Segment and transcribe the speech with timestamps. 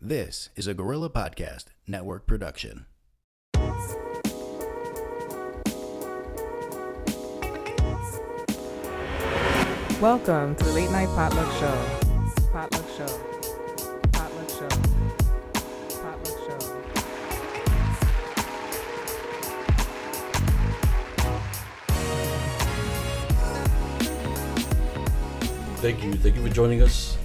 [0.00, 2.86] This is a Gorilla Podcast Network production.
[10.00, 11.76] Welcome to the Late Night Potluck Show.
[12.52, 13.08] Potluck Show.
[14.12, 14.68] Potluck Show.
[16.00, 16.58] Potluck Show.
[25.78, 26.14] Thank you.
[26.14, 27.17] Thank you for joining us.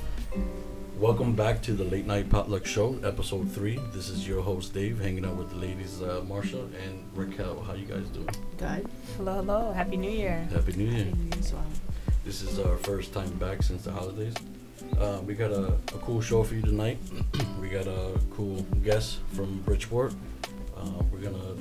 [1.03, 3.77] Welcome back to the Late Night Potluck Show, episode three.
[3.91, 7.61] This is your host Dave, hanging out with the ladies uh, Marsha and Raquel.
[7.61, 8.29] How you guys doing?
[8.57, 8.87] Good.
[9.17, 9.73] Hello, hello.
[9.73, 10.47] Happy New Year.
[10.53, 11.03] Happy New Year.
[11.03, 11.65] Happy New Year As well.
[12.23, 14.33] This is our first time back since the holidays.
[14.97, 16.97] Uh, we got a, a cool show for you tonight.
[17.61, 20.13] we got a cool guest from Bridgeport.
[20.77, 21.55] Uh, we're gonna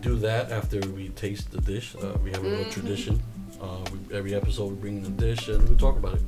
[0.00, 1.96] do that after we taste the dish.
[2.00, 2.70] Uh, we have a little Mhm.
[2.70, 3.20] tradition.
[3.60, 6.22] Uh, we, every episode we bring in a dish and we talk about it.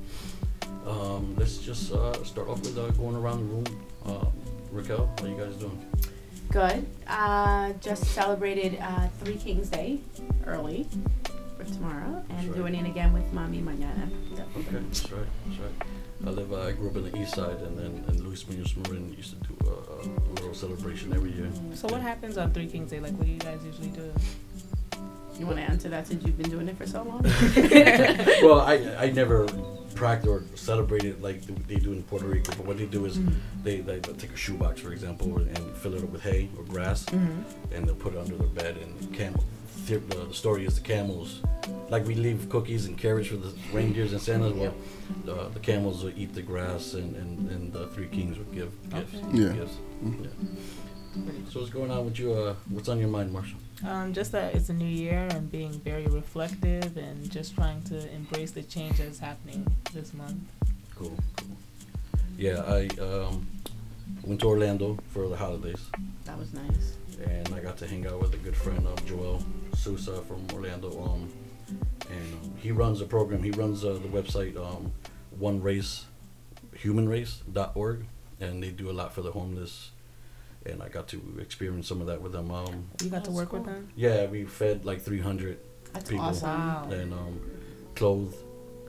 [0.90, 3.64] Um, let's just uh, start off with uh, going around the room.
[4.06, 4.32] Um,
[4.72, 5.86] Raquel, how you guys doing?
[6.50, 6.84] Good.
[7.06, 10.00] Uh, just celebrated uh, Three Kings Day
[10.46, 10.88] early
[11.56, 12.56] for tomorrow, and right.
[12.56, 14.10] doing it again with mommy mañana.
[14.32, 15.86] Okay, that's right, that's right.
[16.26, 16.52] I live.
[16.52, 19.30] Uh, I grew up in the east side, and then and Luis Munoz Marin used
[19.30, 21.50] to do a, a little celebration every year.
[21.74, 22.98] So, what happens on Three Kings Day?
[22.98, 24.12] Like, what do you guys usually do?
[25.38, 27.22] You want to answer that since you've been doing it for so long?
[28.42, 29.46] well, I I never
[30.00, 32.52] practiced or celebrated like they do in Puerto Rico.
[32.56, 33.14] But what they do is
[33.62, 36.64] they, they they'll take a shoebox, for example, and fill it up with hay or
[36.64, 37.74] grass, Mm-hmm.
[37.74, 38.74] and they'll put it under their bed.
[38.82, 39.44] And camel,
[39.86, 41.42] the, the story is the camels,
[41.90, 44.50] like we leave cookies and carrots for the reindeers and Santa.
[44.62, 44.74] Well,
[45.26, 48.70] the, the camels will eat the grass, and, and, and the three kings would give
[48.90, 49.14] gifts.
[49.16, 49.24] Okay.
[49.42, 49.52] Yeah.
[49.52, 49.76] gifts.
[50.02, 51.32] Yeah.
[51.50, 52.32] So what's going on with you?
[52.32, 53.54] Uh, what's on your mind, Marsha?
[53.86, 58.12] Um, just that it's a new year and being very reflective and just trying to
[58.12, 60.38] embrace the change that's happening this month.
[60.94, 61.56] Cool, cool.
[62.36, 63.46] Yeah, I um,
[64.22, 65.80] went to Orlando for the holidays,
[66.24, 66.96] that was nice.
[67.24, 69.42] and I got to hang out with a good friend, of Joel
[69.74, 70.90] Sousa from Orlando.
[71.02, 71.30] Um,
[72.10, 73.42] and um, he runs a program.
[73.42, 74.92] He runs uh, the website um,
[75.38, 76.04] One Race,
[76.76, 78.06] HumanRace.org,
[78.40, 79.90] and they do a lot for the homeless.
[80.66, 82.50] And I got to experience some of that with them.
[82.50, 83.88] Um, You got to That's work with them?
[83.96, 85.58] yeah, we fed like 300
[85.94, 86.24] That's People.
[86.26, 86.48] awesome.
[86.50, 86.88] Wow.
[86.90, 87.40] and um,
[87.96, 88.34] clothes.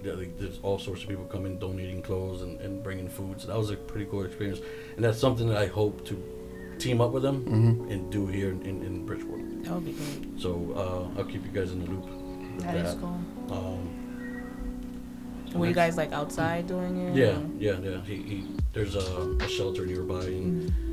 [0.03, 3.39] Yeah, like, there's all sorts of people coming donating clothes and, and bringing food.
[3.39, 4.59] So that was a pretty cool experience,
[4.95, 6.21] and that's something that I hope to
[6.79, 7.91] team up with them Mm-hmm.
[7.91, 9.63] and do here in, in, in Bridgeport.
[9.63, 10.41] That would be great.
[10.41, 10.73] So
[11.15, 12.03] uh, I'll keep you guys in the loop.
[12.05, 13.19] With That is cool.
[13.51, 13.89] Um,
[15.53, 17.15] Were you guys like outside doing it?
[17.15, 18.01] yeah, yeah, yeah.
[18.01, 20.90] He, he there's a, a shelter nearby, and Mhm.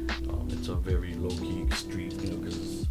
[0.68, 2.86] It's a very low key street, you know, because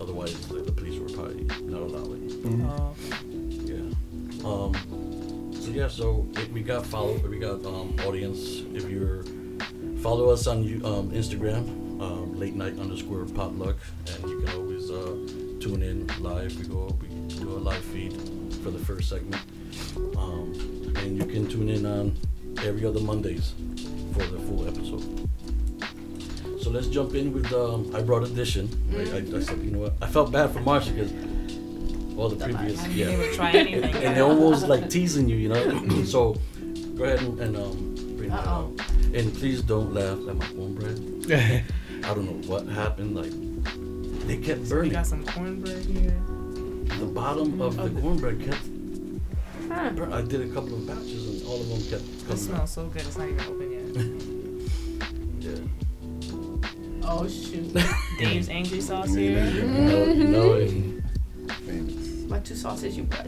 [0.00, 2.28] otherwise the, the police would probably not allow it.
[2.42, 2.68] Mm-hmm.
[2.68, 2.94] Oh,
[3.70, 4.48] Yeah.
[4.48, 5.52] Um.
[5.54, 5.86] So yeah.
[5.86, 7.16] So it, we got follow.
[7.18, 8.62] We got um audience.
[8.74, 9.22] If you're
[10.02, 11.62] follow us on um Instagram,
[12.02, 13.76] um, late night underscore potluck,
[14.08, 15.14] and you can always uh
[15.60, 16.58] tune in live.
[16.58, 17.06] We go we
[17.36, 18.14] do a live feed
[18.64, 19.42] for the first segment.
[20.16, 22.18] Um, and you can tune in on
[22.64, 23.54] every other Mondays
[24.12, 25.28] for the full episode.
[26.62, 28.68] So let's jump in with um, I brought addition.
[28.90, 29.08] Right?
[29.14, 29.94] I, I said, you know what?
[30.00, 31.12] I felt bad for Marsha because
[32.16, 32.92] all the The last previous time.
[32.92, 33.94] yeah They would try anything.
[34.04, 36.04] and they're almost like teasing you, you know.
[36.04, 36.36] so
[36.96, 38.50] go ahead and, and um, bring that Uh-oh.
[38.78, 38.80] out.
[39.14, 40.98] And please don't laugh at my cornbread.
[42.04, 43.16] I don't know what happened.
[43.16, 43.32] Like
[44.28, 44.68] they kept burning.
[44.68, 44.92] We burning.
[44.92, 46.16] got some cornbread here.
[47.00, 48.64] The bottom of the Oh, the- cornbread kept.
[49.68, 49.90] Huh.
[49.90, 52.70] burn- I did a couple of batches, and all of them kept It coming smells
[52.70, 53.02] so good.
[53.02, 54.38] It's not even open yet.
[57.12, 57.22] out.
[57.24, 57.28] Yeah.
[57.28, 57.72] Oh shoot.
[58.18, 59.44] Dave's angry sauce Yeah, here.
[59.44, 59.64] yeah.
[59.64, 60.70] You know, you know it.
[61.66, 62.30] Famous.
[62.30, 63.26] what two sauces you put?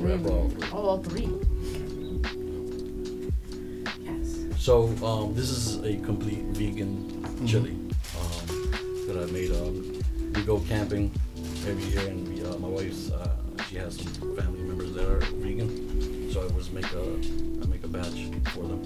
[0.00, 0.68] Wrap all three.
[0.72, 1.28] Oh, all three.
[4.04, 4.36] Yes.
[4.58, 7.72] So um, this is a complete vegan chili
[8.18, 8.46] um,
[9.06, 9.50] that I made.
[9.52, 10.00] Um,
[10.34, 11.10] we go camping
[11.66, 13.36] every year, and we, uh, my wife's uh,
[13.68, 17.02] she has some family members that are vegan, so I always make a
[17.62, 18.80] I make a batch for them,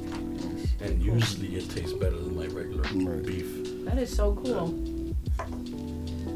[0.81, 3.25] and usually it tastes better than my regular Right.
[3.27, 3.64] beef.
[3.85, 4.75] That is so cool.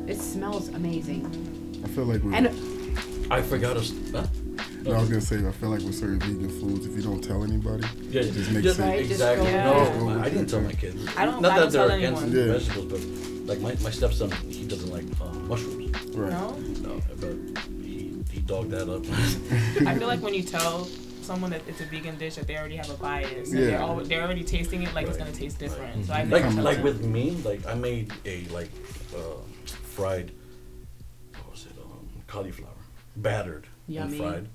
[0.08, 1.80] It smells amazing.
[1.84, 2.34] I feel like we.
[2.34, 2.48] And
[3.30, 3.94] I forgot to.
[4.12, 4.26] Huh?
[4.82, 7.22] no, I was gonna say I feel like with certain vegan foods, if you don't
[7.22, 8.78] tell anybody, Yeah, it just makes sense.
[8.78, 9.50] Right, just exactly.
[9.52, 10.18] go no, with.
[10.18, 11.06] I didn't tell my kids.
[11.16, 12.46] I don't- Not I that don't they're tell against anyone.
[12.48, 12.52] Yeah.
[12.58, 15.92] vegetables, but like my, my stepson, he doesn't like uh, mushrooms.
[16.16, 16.30] right?
[16.30, 16.56] No?
[16.86, 17.34] No, but
[17.82, 19.04] he he dogged that up.
[19.88, 20.88] I feel like when you tell
[21.28, 24.00] someone that it's a vegan dish that they already have a bias and they're, Yeah.
[24.04, 25.94] they're already tasting it like it's gonna taste different.
[25.96, 26.06] Right.
[26.06, 26.84] So I like like them.
[26.84, 28.70] with me, like I made a like
[29.14, 29.40] uh,
[29.96, 30.32] fried
[31.34, 32.80] what was it um, cauliflower,
[33.16, 34.18] battered Yummy.
[34.18, 34.48] and fried,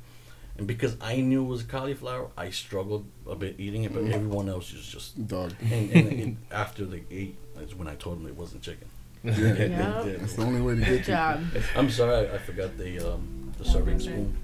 [0.58, 4.14] and because I knew it was cauliflower, I struggled a bit eating it, but Mm.
[4.14, 5.28] everyone else was just.
[5.28, 5.54] Dog.
[5.62, 8.88] And, and, and after they ate, that's when I told them it wasn't chicken.
[9.24, 9.32] Yeah.
[9.38, 10.06] Yeah.
[10.06, 10.18] Yeah.
[10.20, 11.14] That's the only way to Good get you.
[11.14, 11.42] job.
[11.78, 14.36] I'm sorry, I, I forgot the um, the serving spoon.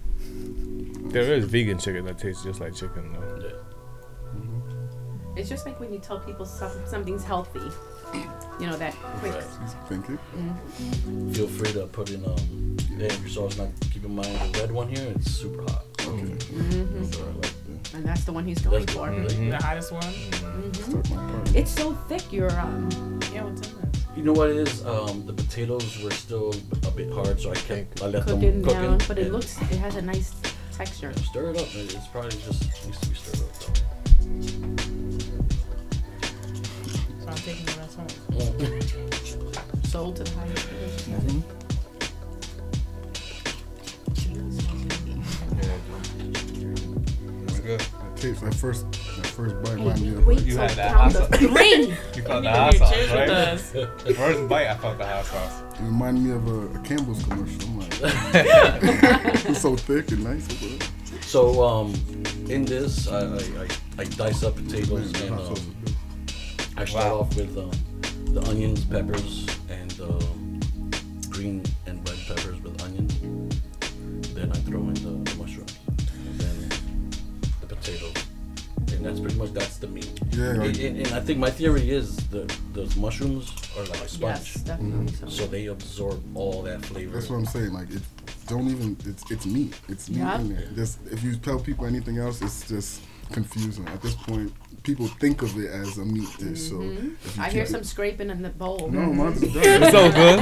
[1.11, 3.39] There is vegan chicken that tastes just like chicken though.
[3.41, 3.55] Yeah.
[5.35, 7.61] It's just like when you tell people some, something's healthy.
[8.59, 9.33] You know that quick.
[9.33, 9.43] Right.
[9.87, 10.19] Thank you.
[11.33, 13.57] Feel free to put in um, the angry sauce.
[13.57, 15.85] Now, keep in mind the red one here, it's super hot.
[16.01, 16.23] Okay.
[16.23, 17.53] hmm So I like
[17.93, 19.09] And that's the one he's going That's for.
[19.11, 19.51] good.
[19.51, 20.73] The hottest one.
[20.73, 21.57] Start my party.
[21.59, 22.33] It's so thick.
[22.33, 22.89] Your um.
[23.33, 23.88] Yeah, what's in it?
[24.19, 24.85] You know what it is?
[24.85, 26.53] Um, the potatoes were still
[26.85, 28.81] a bit hard, so I kept I let cooking them cooking.
[28.81, 30.33] down, but it looks it has a nice
[30.73, 31.13] texture.
[31.15, 31.67] Yeah, stir it up.
[31.73, 33.73] It's probably just needs to be stirred up though.
[37.21, 38.07] So I'm taking the rest home.
[38.57, 39.87] Mm.
[39.87, 40.87] Sold to the highest bidder.
[41.15, 41.43] Mhm.
[47.47, 47.79] It's good.
[47.79, 48.99] That taste, that first, that
[49.31, 51.27] first bite reminded me of You had that hot sauce.
[51.37, 51.75] three.
[52.15, 53.29] You felt the hot sauce, cheers with right?
[53.29, 53.71] us.
[54.05, 55.61] The first bite, I felt the hot sauce.
[55.79, 57.61] It reminded me of a, a Campbell's commercial.
[57.69, 57.93] I'm like,
[59.49, 60.47] it's so thick and nice.
[61.25, 61.93] So um,
[62.49, 63.67] in this, I, I, I,
[63.99, 65.75] I dice up potatoes man, and um.
[66.77, 67.19] I start Wow.
[67.21, 67.71] off with um,
[68.33, 70.59] the onions, peppers, and um,
[71.29, 73.13] green and red peppers with onions.
[74.33, 74.79] Then I throw
[78.99, 80.11] and that's pretty much that's the meat.
[80.31, 82.43] Yeah, And, and, and I think my theory is the
[82.73, 85.27] those mushrooms are like a Yes, sponge, definitely so.
[85.29, 87.13] so they absorb all that flavor.
[87.13, 87.71] That's what I'm saying.
[87.73, 88.01] Like it,
[88.47, 88.97] don't even.
[89.05, 89.79] It's it's meat.
[89.87, 90.39] It's meat Yeah.
[90.41, 90.67] in there.
[90.75, 93.01] Just if you tell people anything else, it's just
[93.31, 93.87] confusing.
[93.89, 94.51] At this point,
[94.83, 96.61] people think of it as a meat dish.
[96.69, 97.41] So Mm-hmm.
[97.41, 98.89] I hear some it- scraping in the bowl.
[98.91, 99.51] No, mine's done.
[99.55, 100.39] It's so good.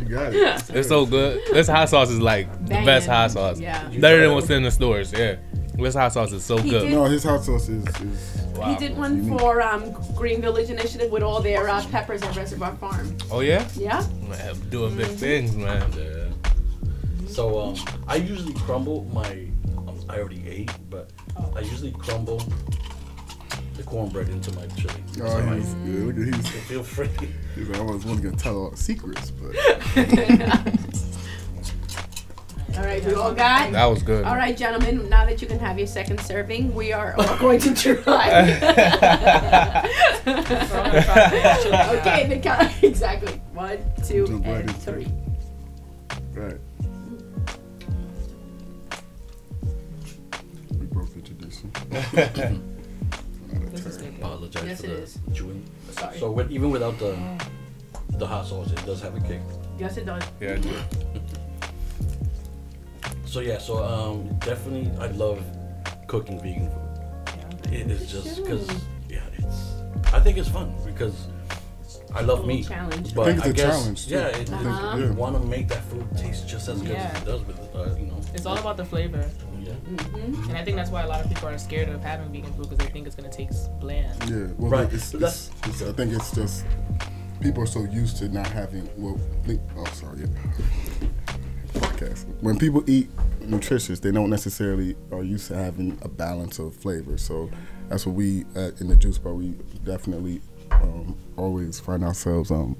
[0.00, 0.70] You got it.
[0.76, 1.40] It's so good.
[1.52, 3.58] This hot sauce is like the best hot sauce.
[3.58, 3.88] Yeah.
[3.98, 5.12] Better than what's in the stores.
[5.12, 5.36] Yeah.
[5.82, 6.82] This hot sauce is so He good.
[6.82, 8.72] did- No, his hot sauce is, is Wow.
[8.72, 12.74] He did one for um, Green Village Initiative with all their uh, peppers at Reservoir
[12.76, 13.16] Farm.
[13.30, 13.66] Oh yeah?
[13.74, 14.04] Yeah.
[14.28, 15.16] Man, doing big Mm-hmm.
[15.16, 15.90] things, man.
[15.96, 17.26] Yeah.
[17.26, 19.46] So um, I usually crumble my.
[19.78, 21.10] Um, I already ate, but
[21.56, 22.42] I usually crumble
[23.76, 24.92] the cornbread into my chili.
[25.22, 26.16] Oh, So I- he's good.
[26.18, 26.50] Look at he's.
[26.66, 27.08] feel free.
[27.54, 29.54] he's like, I was only gonna tell all the secrets, but
[32.80, 33.72] All right, we all got.
[33.72, 34.24] That was good.
[34.24, 35.10] All right, gentlemen.
[35.10, 37.94] Now that you can have your second serving, we are all going to try.
[38.00, 38.06] So
[40.26, 42.72] I'm gonna try the chili okay, the count.
[42.82, 43.32] Exactly.
[43.52, 45.08] One, two, right and into three.
[46.32, 46.56] right.
[50.78, 51.70] We broke the tradition.
[53.72, 54.14] This is good.
[54.18, 55.18] Apologize Yes, for it the is.
[55.34, 55.64] chewing.
[55.90, 56.18] Sorry.
[56.18, 57.16] So with, even without the
[58.16, 59.40] the hot sauce, it does have a kick.
[59.78, 60.22] yes, it does.
[60.40, 60.74] Yeah, dude.
[63.30, 65.40] So yeah, so um, definitely I love
[66.08, 67.72] cooking vegan food.
[67.72, 68.68] It is just because
[69.08, 71.28] yeah, it's I think it's fun because
[72.12, 72.66] I love meat.
[72.66, 73.14] challenge.
[73.14, 74.14] But I think it's I a guess, challenge, too.
[74.14, 75.10] Yeah, it, I think, uh yeah.
[75.12, 78.06] want to make that food taste just as good as it does with uh, you
[78.06, 78.20] know.
[78.34, 79.24] It's all about the flavor,
[79.60, 79.74] Yeah.
[79.74, 82.52] hmm and I think that's why a lot of people are scared of having vegan
[82.54, 84.28] food because they think it's gonna taste bland.
[84.28, 84.92] Yeah, well, Right.
[84.92, 86.64] It's, it's, it's, I think it's just
[87.40, 88.90] people are so used to not having.
[88.96, 90.18] Well, think, oh, sorry.
[90.22, 91.06] Yeah.
[92.00, 92.24] Podcast.
[92.40, 93.08] When people eat
[93.42, 97.18] nutritious, they don't necessarily are used to having a balance of flavor.
[97.18, 97.50] So
[97.88, 99.34] that's what we uh, in the juice bar.
[99.34, 99.54] We
[99.84, 102.50] definitely um, always find ourselves.
[102.50, 102.76] Um,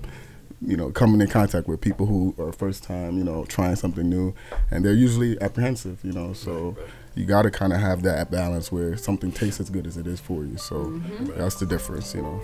[0.62, 4.06] you know, coming in contact with people who are first time, you know, trying something
[4.08, 4.34] new,
[4.70, 6.34] and they're usually apprehensive, you know.
[6.34, 6.88] So Right, right.
[7.14, 10.06] you got to kind of have that balance where something tastes as good as it
[10.06, 10.58] is for you.
[10.58, 11.38] So Right.
[11.38, 12.42] that's the difference, you know.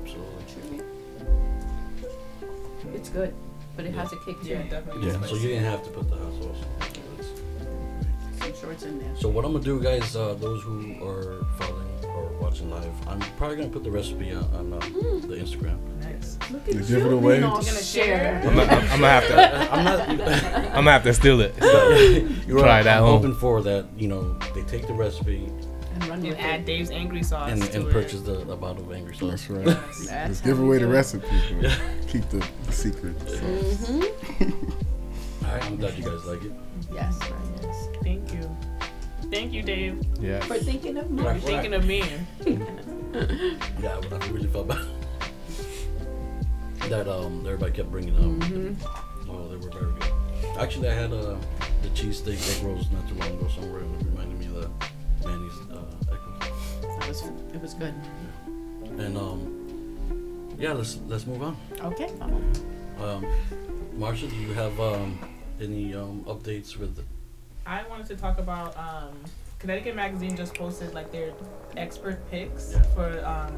[0.00, 0.80] Absolutely.
[2.94, 3.34] It's good,
[3.76, 4.48] but it has a kick too.
[4.48, 5.06] Yeah, definitely.
[5.08, 5.20] Yeah.
[5.26, 6.56] So you didn't have to put the hot sauce.
[7.18, 9.16] It's- I'm sure in there.
[9.16, 13.18] So what I'm gonna do, guys, uh, those who are following or watching live, I'm
[13.38, 14.78] probably gonna put the recipe on, on uh,
[15.26, 15.78] the Instagram.
[16.00, 16.38] Nice.
[16.50, 17.34] Look at You you give it away?
[17.40, 18.40] being all Gonna share.
[18.46, 19.72] I'm, gonna- I'm gonna have to.
[19.74, 20.00] I'm not.
[20.08, 21.54] I'm gonna have to steal it.
[22.46, 22.82] You're Try right.
[22.84, 23.16] that I'm home.
[23.22, 23.86] hoping for that.
[23.96, 25.50] You know, they take the recipe
[25.96, 26.66] And run And with add it.
[26.66, 27.92] Dave's angry sauce and, to and it.
[27.92, 29.30] purchase the, the bottle of angry sauce.
[29.30, 29.66] That's right.
[29.66, 30.06] Yes.
[30.08, 31.26] That's Just give away the recipe.
[31.60, 33.18] But keep the, the secret.
[33.28, 33.36] So.
[33.36, 34.72] Mhm.
[35.44, 36.52] All right, I'm glad you guys like it.
[36.92, 37.40] Yes, very
[37.72, 37.88] nice.
[38.02, 38.56] Thank you.
[39.30, 40.04] Thank you, Dave.
[40.20, 40.40] Yeah.
[40.40, 41.22] For thinking of me.
[41.22, 41.42] For Right.
[41.42, 42.02] thinking of me.
[43.80, 44.84] Yeah, I I really felt bad.
[46.90, 48.22] that um, everybody kept bringing up.
[48.22, 49.30] Mm-hmm.
[49.30, 50.58] Oh, they were very good.
[50.58, 51.36] Actually, I had uh,
[51.82, 54.70] the cheesesteak egg rolls not too long ago somewhere, and it reminded me of the
[55.26, 57.02] Manny's uh, egg rolls.
[57.02, 57.22] It was,
[57.54, 57.94] it was good.
[58.98, 61.56] And um, yeah, let's let's move on.
[61.82, 62.08] Okay.
[63.00, 63.26] Um,
[63.98, 65.18] Marsha, do you have um,
[65.60, 67.02] any um, updates with the
[67.66, 69.14] I wanted to talk about um,
[69.58, 71.32] Connecticut Magazine just posted like their
[71.76, 72.82] expert picks Yeah.
[72.94, 73.52] for um,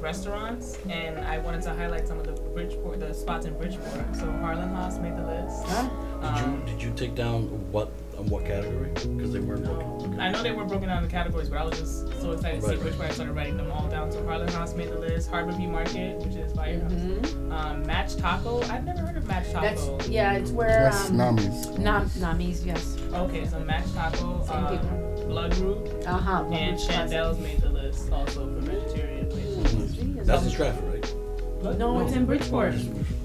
[0.00, 4.16] restaurants, and I wanted to highlight some of the Bridgeport, the spots in Bridgeport.
[4.16, 5.64] So Harlan Haus made the list.
[5.68, 5.88] Huh?
[6.20, 8.90] Did you Um, did you take down what um, what category?
[8.94, 10.20] Because they weren't broken.
[10.20, 12.62] I know they were broken down in categories, but I was just so excited to
[12.62, 12.80] see Right, right.
[12.80, 13.08] Bridgeport.
[13.08, 14.12] I started writing them all down.
[14.12, 15.30] So Harlan Haus made the list.
[15.30, 16.92] Harbor View Market, which is by your house.
[16.92, 17.52] Mhm.
[17.52, 18.62] Um, Match Taco.
[18.64, 19.96] I've never heard of Match Taco.
[19.98, 20.34] That's yeah.
[20.34, 21.68] It's where That's um, Nami's.
[21.78, 22.64] Nam Nami's.
[22.64, 22.96] Yes.
[23.12, 24.98] Okay, so Match Taco, Same uh, people.
[25.28, 26.44] Bloodroot, Uh huh.
[26.52, 29.96] and Chandel's made the list also for vegetarian places.
[30.26, 30.92] That's in Stratford,
[31.64, 31.78] right?
[31.78, 32.74] No, it's in Bridgeport.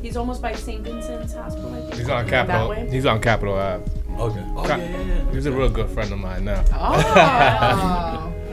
[0.01, 0.81] He's almost by St.
[0.83, 1.95] Vincent's Hospital, I think.
[1.95, 2.69] He's on That Capitol.
[2.69, 2.87] way?
[2.89, 3.83] He's on Capitol Ave.
[4.19, 4.43] Okay.
[4.55, 5.31] Oh yeah, yeah, yeah.
[5.31, 6.63] He's a real good friend of mine now.
[6.73, 8.33] Oh.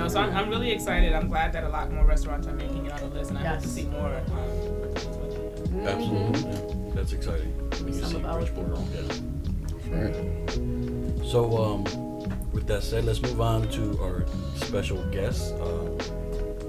[0.00, 1.12] No, so I'm, I'm really excited.
[1.12, 3.42] I'm glad that a lot more restaurants are making it on the list, and I
[3.44, 4.16] hope to see more.
[4.16, 4.22] Um,
[5.68, 5.86] Mhm.
[5.86, 6.40] Absolutely.
[6.50, 6.94] Yeah.
[6.94, 7.52] That's exciting.
[7.84, 8.76] When you Some see Bridgeport.
[8.76, 8.88] people.
[9.90, 10.00] Yeah.
[10.00, 11.26] Right.
[11.30, 11.84] So, um,
[12.52, 15.52] with that said, let's move on to our special guest.
[15.56, 15.90] Uh,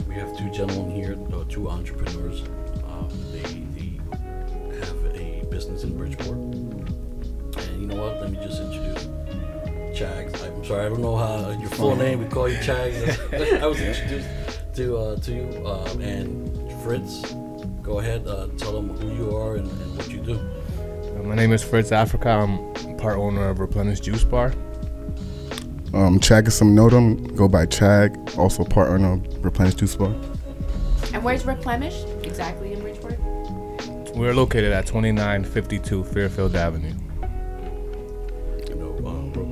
[0.10, 2.42] we have two gentlemen here, uh, two entrepreneurs.
[2.92, 4.00] Um, they, they
[4.80, 6.38] have a business in Bridgeport.
[7.82, 8.22] And you know what?
[8.22, 9.06] Let me just introduce
[10.00, 10.46] Chags.
[10.46, 12.20] I'm sorry, I don't know how your full name.
[12.20, 13.60] We call you Chags.
[13.62, 14.28] I was introduced
[14.76, 17.34] to uh, to you um, and Fritz.
[17.82, 20.36] Go ahead, uh, tell them who you are and, and what you do.
[20.36, 22.30] Uh, My name is Fritz Africa.
[22.30, 24.54] I'm part owner of Replenish Juice Bar.
[25.94, 27.36] Um, Chag is some Notum.
[27.36, 28.38] Go by Chag.
[28.38, 30.14] Also part owner of Replenish Juice Bar.
[31.14, 32.04] And where's Replenish?
[32.24, 33.20] Exactly in Bridgeport.
[34.16, 36.94] We're located at 2952 Fairfield Avenue.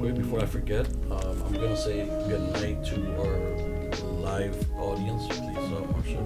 [0.04, 3.38] You know, real quick before I forget, um, I'm gonna say good night to our
[4.22, 5.28] live audience.
[5.28, 6.22] Please, uh, Marsha,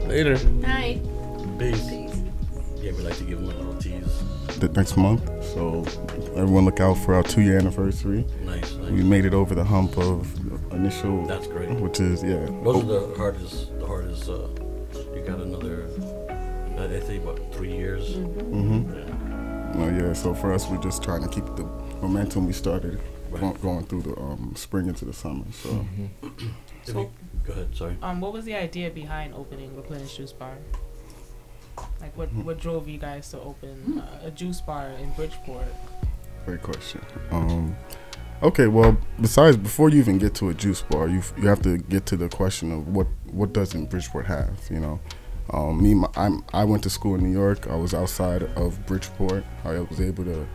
[0.00, 0.36] can Later.
[0.50, 1.00] Night.
[1.04, 1.90] uh, peace.
[2.82, 4.22] Yeah, we like to give them a little tease.
[4.58, 5.22] The next month.
[5.54, 5.84] So
[6.34, 8.24] everyone look out for our two year anniversary.
[8.44, 8.90] Nice, nice.
[8.90, 10.26] We made it over the hump of
[10.72, 11.70] initial, That's great.
[11.80, 12.46] which is yeah.
[12.64, 13.78] Those are the hardest.
[13.78, 14.28] The hardest.
[14.28, 14.48] Uh,
[15.14, 15.86] you got another.
[16.78, 18.16] uh, I think what three years.
[18.16, 18.94] Mm-hmm.
[18.94, 19.09] Yeah.
[19.74, 20.12] Well, yeah.
[20.12, 21.64] So for us, we're just trying to keep the
[22.02, 23.00] momentum we started
[23.30, 23.62] Right.
[23.62, 25.44] going through the um, spring into the summer.
[25.52, 25.86] So
[26.86, 27.10] If you-
[27.44, 27.68] go ahead.
[27.76, 27.96] Sorry.
[28.02, 30.56] um, what was the idea behind opening Replenish Juice Bar?
[32.00, 35.64] Like, what what drove you guys to open uh, a juice bar in Bridgeport?
[36.44, 37.00] great question.
[37.30, 37.76] Um,
[38.42, 38.66] okay.
[38.66, 42.04] Well, besides before you even get to a juice bar, you you have to get
[42.06, 44.50] to the question of what what doesn't Bridgeport have.
[44.70, 45.00] You know.
[45.52, 47.68] Um, me, my, I'm, I went to school in New York.
[47.68, 49.44] I was outside of Bridgeport.
[49.64, 50.46] I was able to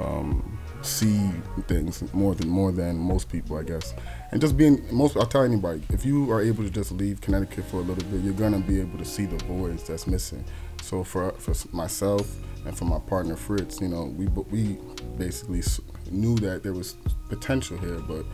[0.00, 1.30] um, see
[1.66, 3.94] things more than more than most people, I guess.
[4.32, 7.64] And just being most, I'll tell anybody, if you are able to just leave Connecticut
[7.66, 10.44] for a little bit, you're gonna be able to see the voids that's missing.
[10.82, 12.36] So for for myself
[12.66, 14.78] and for my partner Fritz, you know, we we
[15.16, 15.62] basically
[16.10, 16.96] knew that there was
[17.28, 18.24] potential here, but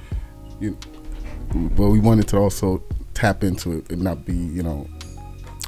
[0.60, 0.76] you,
[1.52, 2.82] but we wanted to also
[3.14, 4.86] tap into it and not be, you know,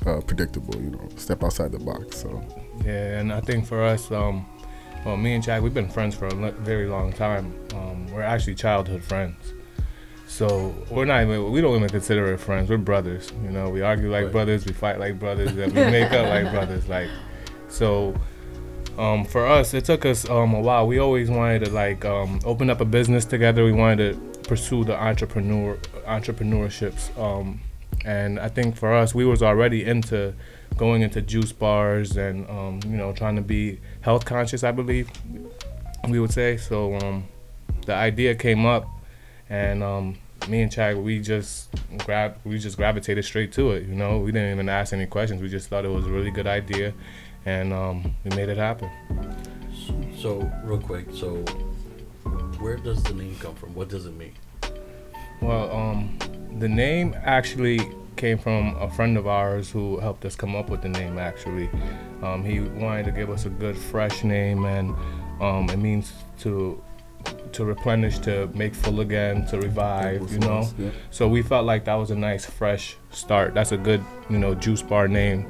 [0.07, 0.75] uh, predictable.
[0.77, 2.19] You know, step outside the box.
[2.23, 2.43] So.
[2.85, 4.47] Yeah, and I think for us, um,
[5.05, 7.55] well, me and Chag, we've been friends for a lo- very long time.
[7.75, 9.53] Um, we're actually childhood friends.
[10.27, 12.71] So we're not even, we don't even consider it friends.
[12.71, 13.31] We're brothers.
[13.43, 14.33] You know, we argue like Right.
[14.33, 16.89] brothers, we fight like brothers, and we make up like brothers.
[16.89, 17.09] Like,
[17.69, 18.15] so
[18.97, 20.87] um, for us, it took us um, a while.
[20.87, 23.65] We always wanted to like um, open up a business together.
[23.65, 27.17] We wanted to pursue the entrepreneur entrepreneurships.
[28.05, 30.35] And I think for us, we was already into
[30.77, 34.65] going into juice bars and um, you know trying to be health conscious.
[34.65, 35.11] I believe
[36.09, 36.57] we would say.
[36.57, 37.25] So um,
[37.87, 38.87] the idea came up,
[39.49, 40.19] and um,
[40.49, 41.69] me and Chag, we just
[41.99, 43.87] grab, we just gravitated straight to it.
[43.87, 45.41] You know, we didn't even ask any questions.
[45.43, 46.93] We just thought it was a really good idea,
[47.45, 48.91] and um, we made it happen.
[50.17, 51.07] So real quick.
[51.13, 51.37] So
[52.59, 53.75] where does the name come from?
[53.75, 54.35] What does it mean?
[55.43, 56.19] Well, um,
[56.59, 57.81] the name actually
[58.17, 61.19] came from a friend of ours who helped us come up with the name.
[61.19, 61.69] Actually,
[62.23, 64.95] um, he wanted to give us a good, fresh name, and
[65.41, 66.83] um, it means to
[67.53, 70.31] to replenish, to make full again, to revive.
[70.33, 70.69] You know.
[70.79, 70.91] Yeah.
[71.11, 73.55] So we felt like that was a nice, fresh start.
[73.55, 75.47] That's a good, you know, juice bar name.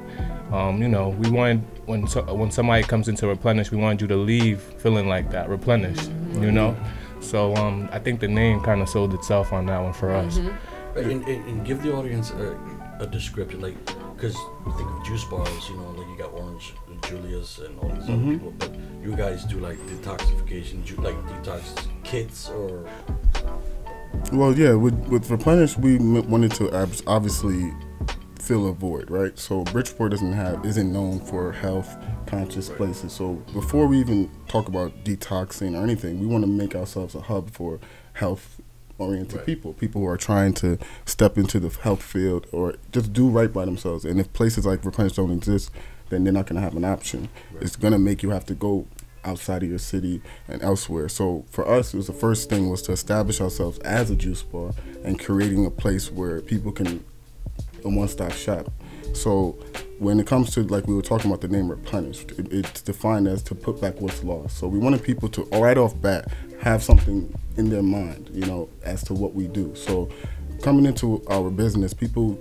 [0.51, 4.01] Um, you know, we wanted when so, when somebody comes in to replenish, we wanted
[4.01, 6.09] you to leave feeling like that, replenished.
[6.39, 6.75] You know.
[7.23, 10.39] So um, I think the name kind of sold itself on that one for us.
[10.39, 12.57] Right, and, and, and give the audience a,
[12.99, 13.75] a description, like,
[14.15, 16.73] because you think of juice bars, you know, like you got Orange
[17.07, 21.87] Julius and all these other people, but you guys do like detoxification, ju- like detox
[22.03, 22.85] kits or
[24.31, 26.71] Well, yeah, with with replenish, we wanted to
[27.07, 27.73] obviously
[28.39, 29.37] fill a void, right?
[29.37, 31.97] So Bridgeport doesn't have isn't known for health
[32.33, 33.13] conscious places.
[33.13, 37.21] So before we even talk about detoxing or anything, we want to make ourselves a
[37.21, 37.79] hub for
[38.13, 38.61] health
[38.99, 39.45] oriented Right.
[39.45, 43.51] people, people who are trying to step into the health field or just do right
[43.51, 44.05] by themselves.
[44.05, 45.71] And if places like Replenish don't exist,
[46.09, 47.29] then they're not going to have an option.
[47.59, 48.85] It's going to make you have to go
[49.25, 51.09] outside of your city and elsewhere.
[51.09, 54.43] So for us, it was the first thing was to establish ourselves as a juice
[54.43, 54.71] bar
[55.03, 57.03] and creating a place where people can
[57.83, 58.71] a one-stop shop.
[59.13, 59.57] So
[59.99, 63.27] when it comes to like we were talking about the name replenished, it, it's defined
[63.27, 64.57] as to put back what's lost.
[64.57, 68.69] So we wanted people to right off bat have something in their mind, you know,
[68.83, 69.75] as to what we do.
[69.75, 70.09] So
[70.61, 72.37] coming into our business, people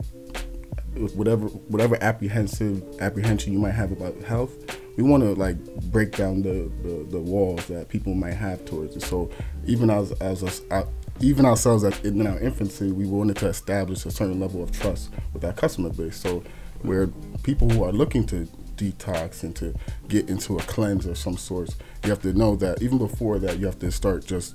[1.15, 4.53] whatever whatever apprehensive apprehension you might have about health,
[4.97, 5.57] we want to like
[5.91, 9.03] break down the, the, the walls that people might have towards it.
[9.03, 9.31] So
[9.67, 10.85] even as as us, uh,
[11.21, 15.45] even ourselves in our infancy, we wanted to establish a certain level of trust with
[15.45, 16.17] our customer base.
[16.17, 16.43] So
[16.83, 17.09] where
[17.43, 19.75] people who are looking to detox and to
[20.09, 21.71] get into a cleanse of some sort,
[22.05, 24.55] you have to know that even before that, you have to start just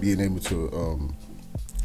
[0.00, 1.16] being able to um,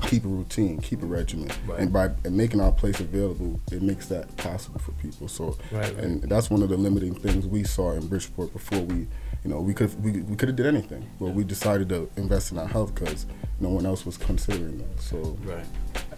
[0.07, 1.79] keep a routine, keep a regimen, Right.
[1.79, 5.27] and by and making our place available, it makes that possible for people.
[5.27, 5.97] So, Right, right.
[6.03, 8.95] and that's one of the limiting things we saw in Bridgeport before we,
[9.43, 12.51] you know, we could we, we could have did anything, but we decided to invest
[12.51, 13.25] in our health because
[13.59, 15.01] no one else was considering that.
[15.01, 15.65] So, Right.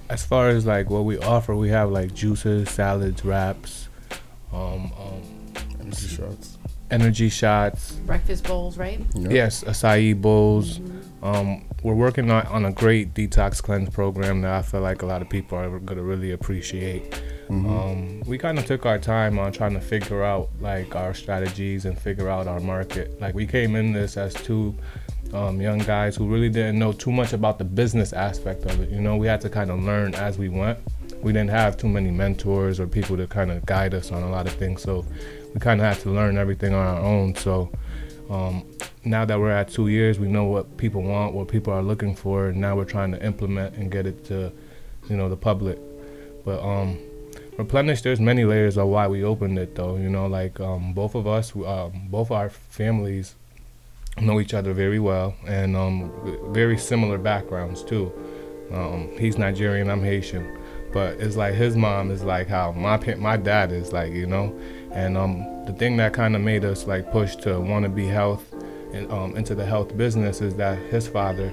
[0.10, 3.90] As far as like what we offer, we have like juices, salads, wraps,
[4.54, 5.22] um, um,
[5.82, 6.58] energy shots.
[6.92, 7.92] energy shots.
[8.06, 9.00] Breakfast bowls, right?
[9.14, 9.30] Yeah.
[9.30, 10.80] Yes, acai bowls.
[11.22, 15.06] Um, we're working on, on a great detox cleanse program that I feel like a
[15.06, 17.22] lot of people are gonna really appreciate.
[17.50, 21.86] Um, we kind of took our time on trying to figure out like our strategies
[21.86, 23.20] and figure out our market.
[23.22, 24.76] Like we came in this as two
[25.34, 28.90] um, young guys who really didn't know too much about the business aspect of it.
[28.90, 30.80] You know, we had to kind of learn as we went.
[31.22, 34.30] We didn't have too many mentors or people to kind of guide us on a
[34.30, 35.06] lot of things, so
[35.54, 37.36] we kind of had to learn everything on our own.
[37.36, 37.72] So
[38.30, 38.66] um,
[39.04, 42.16] now that we're at two years, we know what people want, what people are looking
[42.16, 44.52] for, and now we're trying to implement and get it to,
[45.10, 45.80] you know, the public.
[46.46, 47.00] But um,
[47.58, 49.98] replenish, there's many layers of why we opened it, though.
[49.98, 53.36] You know, like um, both of us, um, both our families
[54.22, 56.12] know each other very well, and um,
[56.52, 58.12] very similar backgrounds too.
[58.72, 60.58] Um, he's Nigerian, I'm Haitian,
[60.92, 64.58] but it's like his mom is like how my my dad is like, you know.
[64.92, 68.08] And um, the thing that kind of made us like push to want to be
[68.08, 68.54] health
[68.94, 71.52] and um, into the health business is that his father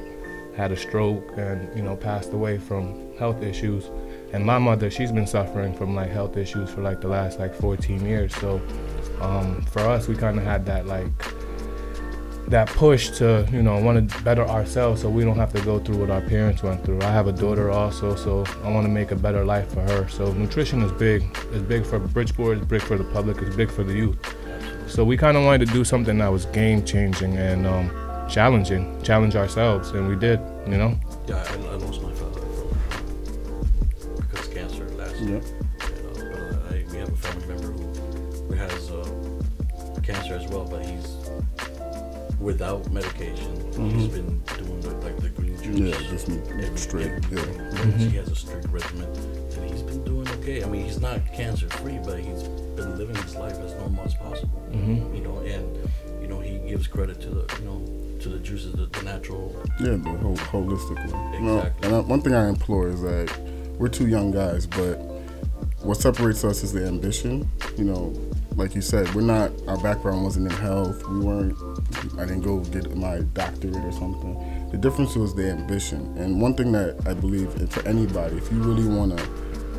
[0.57, 3.91] had a stroke and you know passed away from health issues,
[4.33, 7.55] and my mother she's been suffering from like health issues for like the last like
[7.55, 8.35] 14 years.
[8.37, 8.61] So
[9.21, 11.09] um, for us, we kind of had that like
[12.49, 15.79] that push to you know want to better ourselves so we don't have to go
[15.79, 17.01] through what our parents went through.
[17.03, 20.09] I have a daughter also so i want to make a better life for her.
[20.09, 23.71] So nutrition is big it's big for bridgeport it's big for the public it's big
[23.71, 24.19] for the youth.
[24.87, 27.91] So we kind of wanted to do something that was game changing and um,
[28.29, 30.99] challenging challenge ourselves and we did you know?
[31.27, 32.41] Yeah, I, I lost my father.
[32.41, 35.29] From because cancer last Yeah.
[35.29, 35.41] year.
[35.43, 36.13] You know,
[36.61, 37.83] but I, we have a family member who,
[38.49, 39.09] who has uh,
[40.03, 41.04] cancer as well, but he's
[42.45, 43.57] without medication.
[43.91, 45.67] He's been doing the, like the green juice.
[45.77, 45.87] Mm-hmm.
[45.87, 47.07] Yeah, just every- straight.
[47.13, 47.97] every- Yeah.
[47.97, 49.09] He has a strict regimen,
[49.57, 50.63] and he's been doing okay.
[50.63, 52.43] I mean, he's not cancer free, but he's
[52.77, 54.63] been living his life as normal as possible.
[54.73, 55.17] Mhm.
[55.17, 55.65] You know, and
[56.21, 57.81] you know he gives credit to the you know
[58.21, 59.55] to the juices, the, the natural.
[59.81, 61.41] Yeah, the whole holistically.
[61.41, 61.87] No, Exactly.
[61.89, 63.29] and I, one thing I implore is that
[63.79, 64.97] we're two young guys, but
[65.83, 67.51] what separates us is the ambition.
[67.77, 68.15] You know,
[68.57, 69.51] like you said, we're not.
[69.67, 71.07] Our background wasn't in health.
[71.09, 71.57] We weren't.
[72.19, 74.69] I didn't go get my doctorate or something.
[74.71, 76.15] The difference was the ambition.
[76.19, 79.25] And one thing that I believe for anybody, if you really want to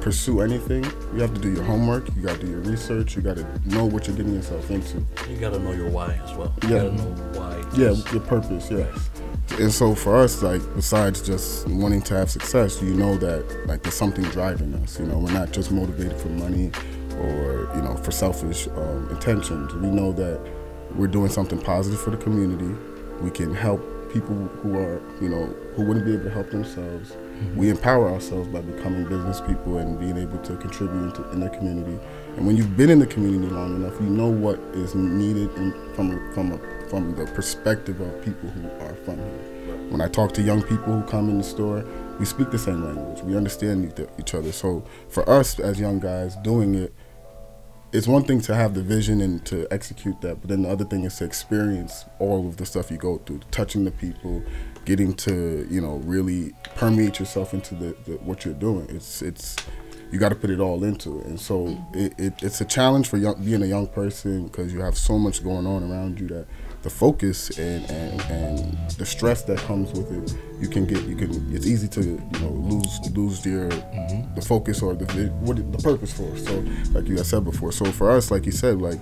[0.02, 0.84] pursue anything,
[1.14, 2.08] you have to do your homework.
[2.16, 3.16] You got to do your research.
[3.16, 5.04] You got to know what you're getting yourself into.
[5.30, 6.54] You gotta know your why as well.
[6.64, 6.78] You Yeah.
[6.84, 7.64] gotta know why.
[7.76, 9.10] Yeah, your purpose, yes.
[9.60, 13.84] And so for us, like besides just wanting to have success, you know that like
[13.84, 15.00] there's something driving us.
[15.00, 16.72] You know, we're not just motivated for money
[17.20, 19.74] or you know for selfish um, intentions.
[19.74, 20.40] We know that
[20.96, 22.74] we're doing something positive for the community.
[23.22, 27.16] We can help people who are you know who wouldn't be able to help themselves.
[27.56, 32.00] We empower ourselves by becoming business people and being able to contribute in the community.
[32.38, 35.74] And when you've been in the community long enough, you know what is needed in,
[35.96, 39.56] from from a, from the perspective of people who are from here.
[39.90, 41.86] When I talk to young people who come in the store,
[42.20, 43.22] we speak the same language.
[43.22, 44.52] We understand each other.
[44.52, 46.94] So for us as young guys doing it,
[47.96, 50.84] it's one thing to have the vision and to execute that, but then the other
[50.84, 54.44] thing is to experience all of the stuff you go through, touching the people,
[54.84, 58.88] getting to you know really permeate yourself into the, the what you're doing.
[58.90, 59.56] It's it's
[60.12, 61.26] you got to put it all into it.
[61.26, 64.82] And so it, it, it's a challenge for young, being a young person because you
[64.82, 66.48] have so much going on around you that
[66.86, 71.16] the focus and, and, and the stress that comes with it, you can get you
[71.16, 75.06] can it's easy to you know lose lose your the focus or the
[75.42, 76.38] what the purpose for.
[76.38, 79.00] So like you had said before, so for us, like you said, like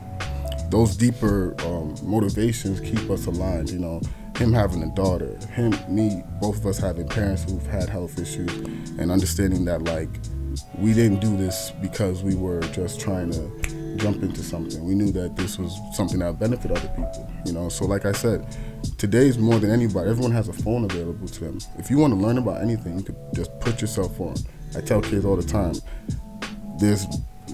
[0.72, 3.70] those deeper um, motivations keep us aligned.
[3.70, 4.02] You know,
[4.38, 8.50] him having a daughter, him, me, both of us having parents who've had health issues,
[8.98, 10.10] and understanding that like
[10.78, 13.63] we didn't do this because we were just trying to
[13.98, 14.84] jump into something.
[14.86, 17.32] We knew that this was something that would benefit other people.
[17.46, 18.46] You know, so like I said,
[18.98, 20.10] today's more than anybody.
[20.10, 21.60] Everyone has a phone available to them.
[21.78, 24.36] If you want to learn about anything, you could just put yourself on.
[24.76, 25.76] I tell kids all the time,
[26.80, 27.06] there's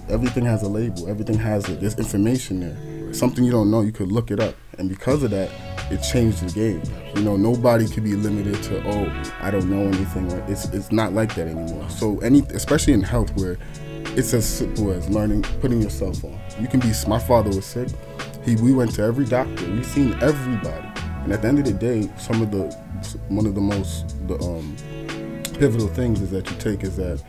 [0.08, 3.92] everything has a label everything has it there's information there something you don't know you
[3.92, 5.50] could look it up and because of that
[5.90, 6.82] it changed the game
[7.14, 11.12] you know nobody could be limited to oh i don't know anything it's it's not
[11.12, 13.58] like that anymore so any especially in health where
[14.16, 16.38] it's as simple as learning putting yourself on.
[16.60, 17.88] You can be my father was sick
[18.44, 20.88] he we went to every doctor we seen everybody.
[21.24, 22.64] And at the end of the day some of the
[23.28, 24.76] one of the most the um
[25.58, 27.22] pivotal things is that you take is that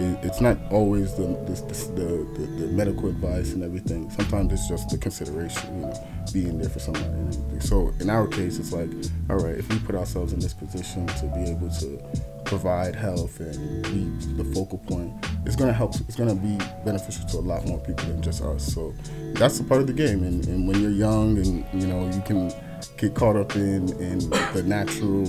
[0.00, 1.54] it, it's not always the the,
[1.94, 4.10] the the the medical advice and everything.
[4.10, 7.60] Sometimes it's just the consideration, you know, being there for somebody and everything.
[7.60, 8.90] So in our case, it's like,
[9.28, 12.02] all right, if we put ourselves in this position to be able to
[12.44, 15.12] provide health and be the focal point,
[15.44, 15.94] it's gonna help.
[16.08, 18.72] It's gonna be beneficial to a lot more people than just us.
[18.72, 18.94] So
[19.34, 20.24] that's a part of the game.
[20.24, 22.52] And, and when you're young and you know you can
[22.96, 24.18] get caught up in in
[24.54, 25.26] the natural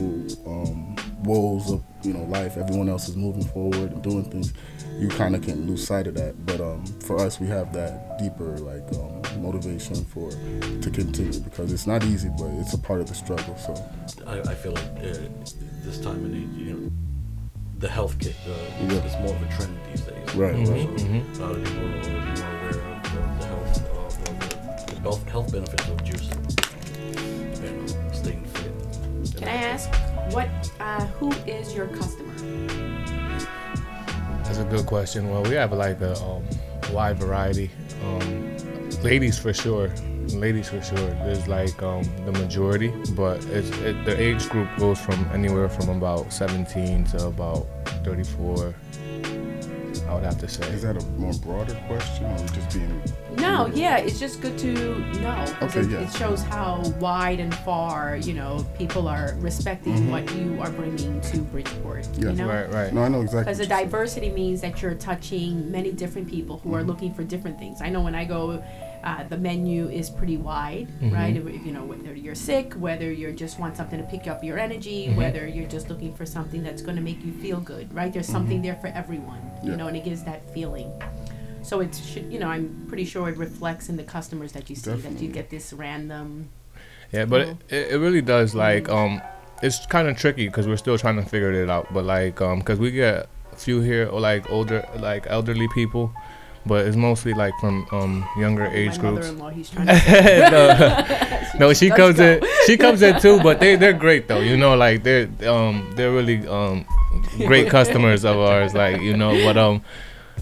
[0.47, 0.90] um,
[1.23, 2.57] woes of you know life.
[2.57, 4.53] Everyone else is moving forward and doing things.
[4.99, 6.45] You kind of can lose sight of that.
[6.45, 11.71] But um, for us, we have that deeper like um, motivation for to continue because
[11.73, 13.57] it's not easy, but it's a part of the struggle.
[13.57, 13.73] So
[14.27, 15.17] I, I feel like uh,
[15.83, 16.91] this time in age, you know,
[17.79, 18.51] the health kit uh,
[18.85, 19.03] Yeah.
[19.05, 20.35] is more of a trend these days.
[20.35, 20.87] Right, So right.
[20.87, 25.29] A lot of people are more aware of, of the health, uh, the, the health,
[25.29, 26.41] health benefits of juicing
[27.63, 29.37] and staying fit.
[29.37, 29.89] Can I ask
[30.33, 32.33] what uh, who is your customer?
[34.43, 35.29] That's a good question.
[35.29, 36.43] Well, we have like a um,
[36.91, 37.69] wide variety.
[38.03, 38.57] Um,
[39.03, 39.89] ladies for sure.
[40.33, 41.09] Ladies for sure.
[41.25, 45.89] There's like um, the majority, but it's it, the age group goes from anywhere from
[45.89, 47.67] about 17 to about
[48.03, 48.73] 34.
[50.11, 50.67] I would have to say.
[50.73, 53.01] is that a more broader question or just being?
[53.37, 54.73] No, yeah, it's just good to
[55.21, 55.45] know.
[55.57, 55.99] 'cause Okay, it, yeah.
[56.01, 61.21] it shows how wide and far, you know, people are respecting what you are bringing
[61.21, 62.03] to Bridgeport.
[62.03, 62.23] Mm-hmm.
[62.23, 62.29] Yeah.
[62.31, 62.47] You know?
[62.49, 62.93] Right, right.
[62.93, 63.43] No, I know exactly.
[63.45, 63.85] Because the what saying.
[63.85, 66.77] diversity means that you're touching many different people who Mm-hmm.
[66.79, 67.81] are looking for different things.
[67.81, 68.61] I know when I go,
[69.03, 71.13] uh, the menu is pretty wide, Mm-hmm.
[71.13, 71.35] right?
[71.65, 75.07] You know, whether you're sick, whether you just want something to pick up your energy,
[75.07, 75.17] Mm-hmm.
[75.17, 78.11] whether you're just looking for something that's going to make you feel good, right?
[78.13, 79.65] There's something there for everyone, Mm-hmm.
[79.65, 79.71] Yeah.
[79.71, 80.91] you know, and it gives that feeling.
[81.63, 84.75] So it should, you know, I'm pretty sure it reflects in the customers that you
[84.75, 86.49] see that you get this random.
[87.11, 89.21] Yeah, but it, it really does like um,
[89.61, 91.93] it's kind of tricky because we're still trying to figure it out.
[91.93, 96.11] But like um, because we get a few here or like older like elderly people,
[96.65, 99.31] but it's mostly like from um younger age my groups.
[99.31, 100.49] mother-in-law, he's trying to.
[100.51, 102.23] no, no, she Let's comes go.
[102.23, 102.43] in.
[102.65, 104.39] She comes in too, but they they're great though.
[104.39, 106.85] You know, like they're um they're really um
[107.45, 108.73] great customers of ours.
[108.73, 109.81] Like you know, but um,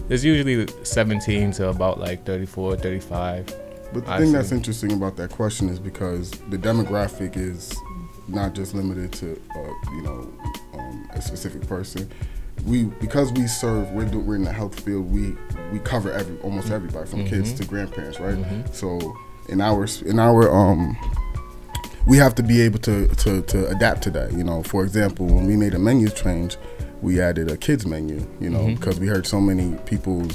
[0.08, 3.46] it's usually 17 to about like 34, 35.
[3.92, 7.72] But the I thing that's interesting about that question is because the demographic is
[8.28, 10.32] not just limited to uh, you know
[10.74, 12.08] um, a specific person.
[12.66, 15.10] We because we serve we're do, we're in the health field.
[15.10, 15.36] We
[15.72, 17.62] we cover every almost everybody from kids mm-hmm.
[17.62, 18.36] to grandparents, right?
[18.36, 18.72] Mm-hmm.
[18.72, 19.16] So
[19.48, 20.96] in our in our um
[22.06, 24.32] we have to be able to, to to adapt to that.
[24.32, 26.56] You know, for example, when we made a menu change,
[27.02, 28.26] we added a kids menu.
[28.40, 28.74] You know, mm-hmm.
[28.74, 30.34] because we heard so many people's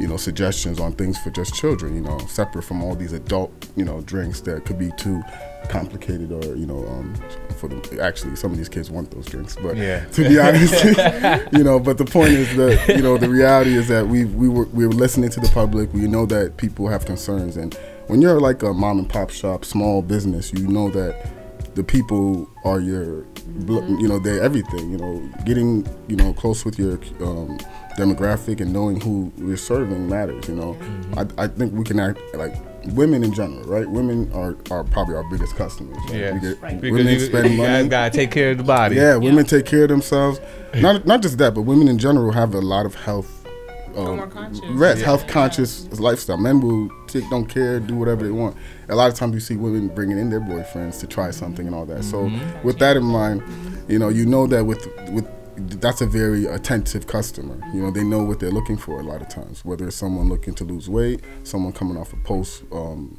[0.00, 1.94] you know suggestions on things for just children.
[1.94, 5.22] You know, separate from all these adult you know drinks that could be too
[5.68, 7.14] complicated or you know um,
[7.58, 7.82] for them.
[8.00, 10.04] Actually, some of these kids want those drinks, but Yeah.
[10.12, 10.84] to be honest,
[11.52, 11.78] you know.
[11.80, 14.86] But the point is that you know the reality is that we we were we
[14.86, 15.92] were listening to the public.
[15.92, 17.74] We know that people have concerns, and
[18.06, 21.28] when you're like a mom and pop shop, small business, you know that
[21.74, 24.90] the people are your, bl- you know, they're everything.
[24.92, 27.58] You know, getting you know close with your um,
[27.96, 30.48] demographic and knowing who we're serving matters.
[30.48, 30.76] You know,
[31.16, 32.54] I, I think we can act like
[32.94, 33.88] women in general, right?
[33.88, 35.96] Women are, are probably our biggest customers.
[36.08, 36.14] right?
[36.20, 36.80] Yeah, we get, Right.
[36.80, 37.68] women you, spend you money.
[37.68, 38.96] guys gotta take care of the body.
[38.96, 40.40] Yeah, women take care of themselves.
[40.76, 43.32] Not not just that, but women in general have a lot of health.
[43.96, 44.60] Um, more conscious.
[44.66, 45.04] Right, Yeah.
[45.06, 46.36] health conscious lifestyle.
[46.36, 48.54] Men will take, don't care, do whatever they want.
[48.90, 51.74] A lot of times you see women bringing in their boyfriends to try something and
[51.74, 52.04] all that.
[52.04, 52.30] So
[52.62, 53.42] with that in mind,
[53.88, 57.58] you know, you know that with with that's a very attentive customer.
[57.72, 59.64] You know, they know what they're looking for a lot of times.
[59.64, 63.18] Whether it's someone looking to lose weight, someone coming off a post um,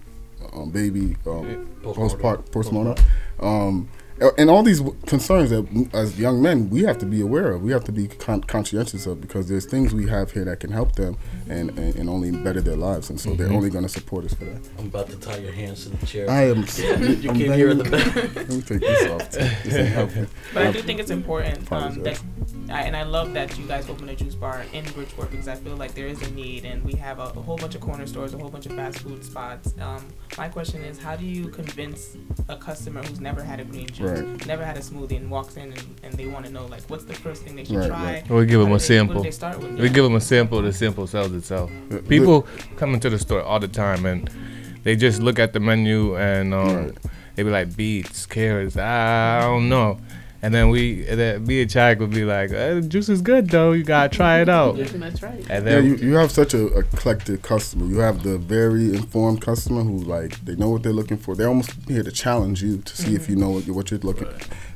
[0.53, 3.03] um, baby um, postpartum, postmortem,
[3.39, 3.89] um,
[4.37, 7.61] and all these concerns that as young men we have to be aware of.
[7.61, 10.71] We have to be con- conscientious of because there's things we have here that can
[10.71, 11.17] help them
[11.49, 14.33] and, and, and only better their lives, and so they're only going to support us
[14.33, 14.61] for that.
[14.79, 16.29] I'm about to tie your hands to the chair.
[16.29, 16.65] I am.
[16.77, 18.35] you you I'm came here in the very- back.
[18.35, 19.29] Let me take this off.
[19.29, 19.39] Too.
[19.63, 20.27] This ain't helping.
[20.53, 22.21] But I do think it's important um, that,
[22.69, 25.75] and I love that you guys open a juice bar in Bridgeport because I feel
[25.75, 28.33] like there is a need, and we have a, a whole bunch of corner stores,
[28.33, 29.73] a whole bunch of fast food spots.
[29.79, 30.03] Um,
[30.37, 32.17] my question is, how do you convince
[32.49, 34.47] a customer who's never had a green juice, Right.
[34.47, 37.03] never had a smoothie, and walks in and, and they want to know like what's
[37.05, 38.03] the first thing they should Right, try?
[38.13, 38.29] right.
[38.29, 39.15] We give them do a they- What sample.
[39.15, 39.79] do they start with?
[39.79, 40.61] We give them a sample.
[40.61, 41.69] The sample sells itself.
[41.91, 44.29] Uh, People come into the store all the time and
[44.83, 46.97] they just look at the menu and um, Right.
[47.35, 48.77] they be like beets, carrots.
[48.77, 49.99] I don't know.
[50.47, 53.21] And then we, and then me and Chag would be like, uh, "The juice is
[53.21, 53.73] good though.
[53.73, 55.33] You gotta try it out." That's right.
[55.39, 57.85] And Yeah, then you, you have such a eclectic customer.
[57.85, 61.35] You have the very informed customer who like they know what they're looking for.
[61.35, 63.99] They're almost here to challenge you to see if you know what you're, what you're
[63.99, 64.29] looking.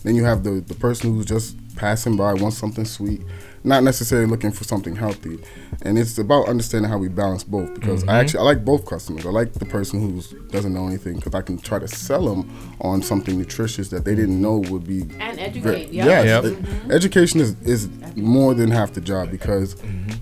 [0.03, 3.21] Then you have the the person who's just passing by wants something sweet,
[3.63, 5.39] not necessarily looking for something healthy.
[5.83, 9.25] And it's about understanding how we balance both because I actually I like both customers.
[9.25, 12.49] I like the person who doesn't know anything because I can try to sell them
[12.81, 15.91] on something nutritious that they didn't know would be And Ve- educate.
[15.91, 16.05] Yeah.
[16.05, 16.53] Yes, Yep.
[16.53, 19.75] e- education is, is more than half the job because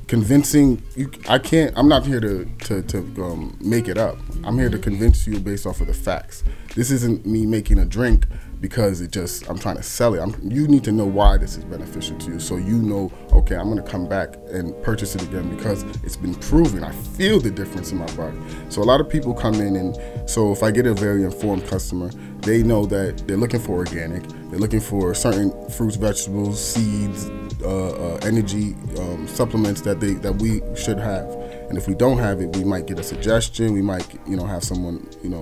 [0.07, 1.09] convincing you.
[1.27, 1.73] I can't.
[1.77, 4.17] I'm not here to to, to um, make it up.
[4.43, 6.43] I'm here to convince you based off of the facts.
[6.75, 8.25] This isn't me making a drink
[8.59, 10.19] because it just I'm trying to sell it.
[10.19, 13.11] I'm, you need to know why this is beneficial to you, so you know.
[13.31, 16.83] Okay, I'm gonna come back and purchase it again because it's been proven.
[16.83, 18.37] I feel the difference in my body.
[18.69, 19.97] So a lot of people come in and
[20.29, 22.09] so if I get a very informed customer,
[22.41, 24.23] they know that they're looking for organic.
[24.49, 27.29] They're looking for certain fruits, vegetables, seeds,
[27.63, 31.27] uh, uh, energy um, supplements that they that we should have.
[31.69, 33.73] And if we don't have it, we might get a suggestion.
[33.73, 35.41] We might, you know, have someone, you know,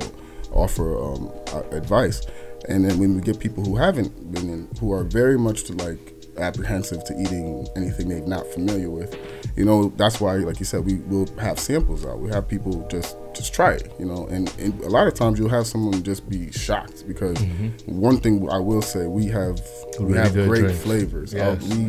[0.52, 1.32] offer um,
[1.72, 2.22] advice.
[2.70, 5.74] And then when we get people who haven't been in, who are very much to
[5.74, 9.16] like apprehensive to eating anything they're not familiar with,
[9.56, 12.20] you know, that's why, like you said, we will have samples out.
[12.20, 14.28] We have people just just try it, you know.
[14.28, 17.40] And, and a lot of times you'll have someone just be shocked because
[17.86, 19.60] one thing I will say, we have
[20.00, 20.80] we Really have great drinks.
[20.84, 21.34] flavors.
[21.36, 21.76] Uh, Yes.
[21.76, 21.86] we,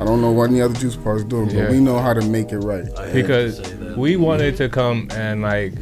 [0.00, 1.62] I don't know what any other juice bars doing, Yeah.
[1.64, 2.86] but we know how to make it right.
[2.98, 3.60] I because
[3.96, 5.72] we wanted to come and like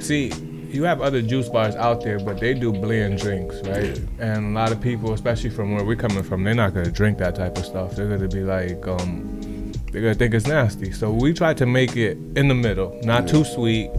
[0.00, 0.30] see
[0.68, 4.00] you have other juice bars out there but they do blend drinks right?
[4.18, 6.92] And a lot of people especially from where we're coming from they're not going to
[6.92, 7.96] drink that type of stuff.
[7.96, 10.92] They're going to be like um they're to think it's nasty.
[10.92, 13.90] So we try to make it in the middle not too sweet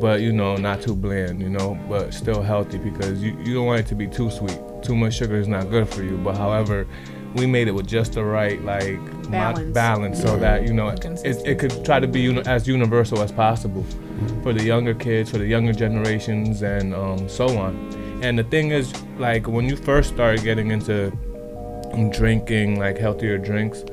[0.00, 3.66] but you know not too bland you know but still healthy because you, you don't
[3.66, 4.58] want it to be too sweet.
[4.82, 6.86] Too much sugar is not good for you but however
[7.34, 9.74] we made it with just the right like mo- Balance.
[9.74, 13.32] balance so that you know it, it could try to be uni- as universal as
[13.32, 13.84] possible
[14.42, 17.74] for the younger kids for the younger generations and um, so on.
[18.22, 21.10] And the thing is like when you first start getting into
[22.12, 23.84] drinking like healthier drinks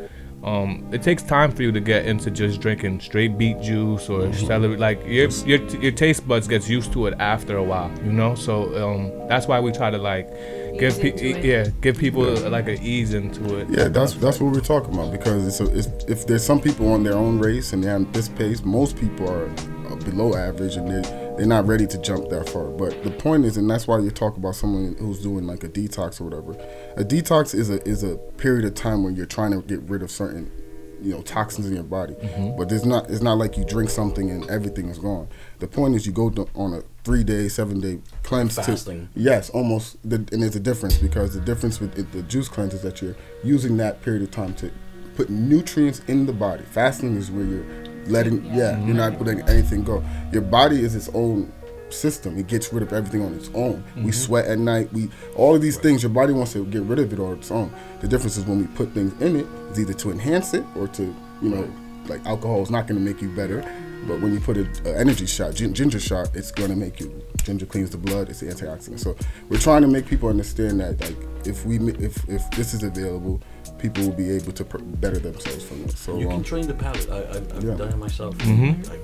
[0.43, 4.31] um, it takes time for you to get into just drinking straight beet juice or
[4.33, 4.77] celery.
[4.77, 8.35] Like your, your your taste buds gets used to it after a while, you know.
[8.35, 10.29] So um, that's why we try to like
[10.79, 13.69] give pe- into yeah give people like an ease into it.
[13.69, 16.87] Yeah, that's that's what we're talking about because it's, a, it's if there's some people
[16.93, 19.49] on their own race and they're on this pace, most people are
[19.89, 22.65] uh, below average and they're they're not ready to jump that far.
[22.65, 25.69] But the point is, and that's why you talk about someone who's doing like a
[25.69, 26.51] detox or whatever.
[26.97, 30.03] A detox is a is a period of time when you're trying to get rid
[30.03, 30.51] of certain
[31.01, 32.13] you know toxins in your body.
[32.15, 32.57] Mm-hmm.
[32.57, 35.29] But there's not it's not like you drink something and everything is gone.
[35.59, 38.55] The point is you go on a three day, seven day cleanse.
[38.55, 38.61] to-
[39.15, 39.97] Yes, almost.
[40.07, 43.01] The, and there's a difference because the difference with it, the juice cleanse is that
[43.01, 44.71] you're using that period of time to
[45.15, 46.63] put nutrients in the body.
[46.63, 47.65] Fasting is where you're
[48.07, 50.03] letting, yeah, you're not letting anything go.
[50.31, 51.51] Your body is its own
[51.89, 52.37] system.
[52.37, 53.83] It gets rid of everything on its own.
[53.95, 54.11] We mm-hmm.
[54.11, 54.91] sweat at night.
[54.93, 56.03] We all of these things.
[56.03, 57.73] Your body wants to get rid of it on its own.
[58.01, 60.87] The difference is when we put things in it, it's either to enhance it or
[60.89, 61.03] to,
[61.41, 61.71] you know,
[62.07, 63.61] like alcohol is not going to make you better.
[64.07, 67.21] But when you put an energy shot, gin- ginger shot, it's going to make you.
[67.43, 68.29] Ginger cleans the blood.
[68.29, 68.99] It's the antioxidant.
[68.99, 69.15] So
[69.49, 73.41] we're trying to make people understand that, like, if we if if this is available,
[73.79, 75.91] people will be able to per- better themselves from it.
[75.97, 77.09] So You can um, train the palate.
[77.09, 77.75] I, I, I've Yeah.
[77.75, 78.35] done it myself.
[78.39, 78.89] Mhm.
[78.89, 78.97] I, I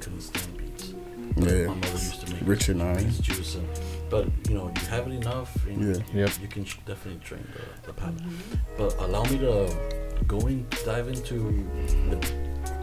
[0.00, 0.94] couldn't stand beets.
[1.36, 1.66] Yeah.
[1.66, 3.04] My mother used to make Rich in iron.
[3.04, 3.54] beets juice.
[3.56, 3.68] And,
[4.10, 5.50] but, you know, you have it enough.
[5.66, 6.02] And Yeah.
[6.12, 6.30] you, Yep.
[6.42, 8.22] you can sh- definitely train the, the palate.
[8.78, 9.74] But allow me to
[10.26, 11.34] go in, dive into
[12.10, 12.18] the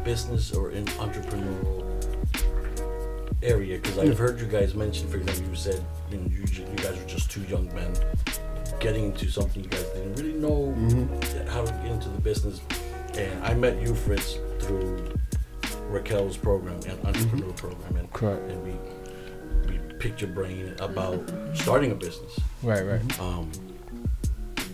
[0.04, 1.88] business or in entrepreneurial
[3.44, 6.76] area because I've heard you guys mention, for example, you said you, know, you, you
[6.78, 7.92] guys are just two young men
[8.82, 11.48] getting into something you guys didn't really know Mm-hmm.
[11.48, 12.60] how to get into the business.
[13.16, 15.08] And I met you, Fritz, through
[15.90, 17.68] Raquel's program and entrepreneur Mm-hmm.
[17.68, 18.50] program, and Correct.
[18.50, 18.74] and we
[19.72, 21.20] we picked your brain about
[21.54, 22.40] starting a business.
[22.64, 23.20] Right, right.
[23.20, 23.52] Um,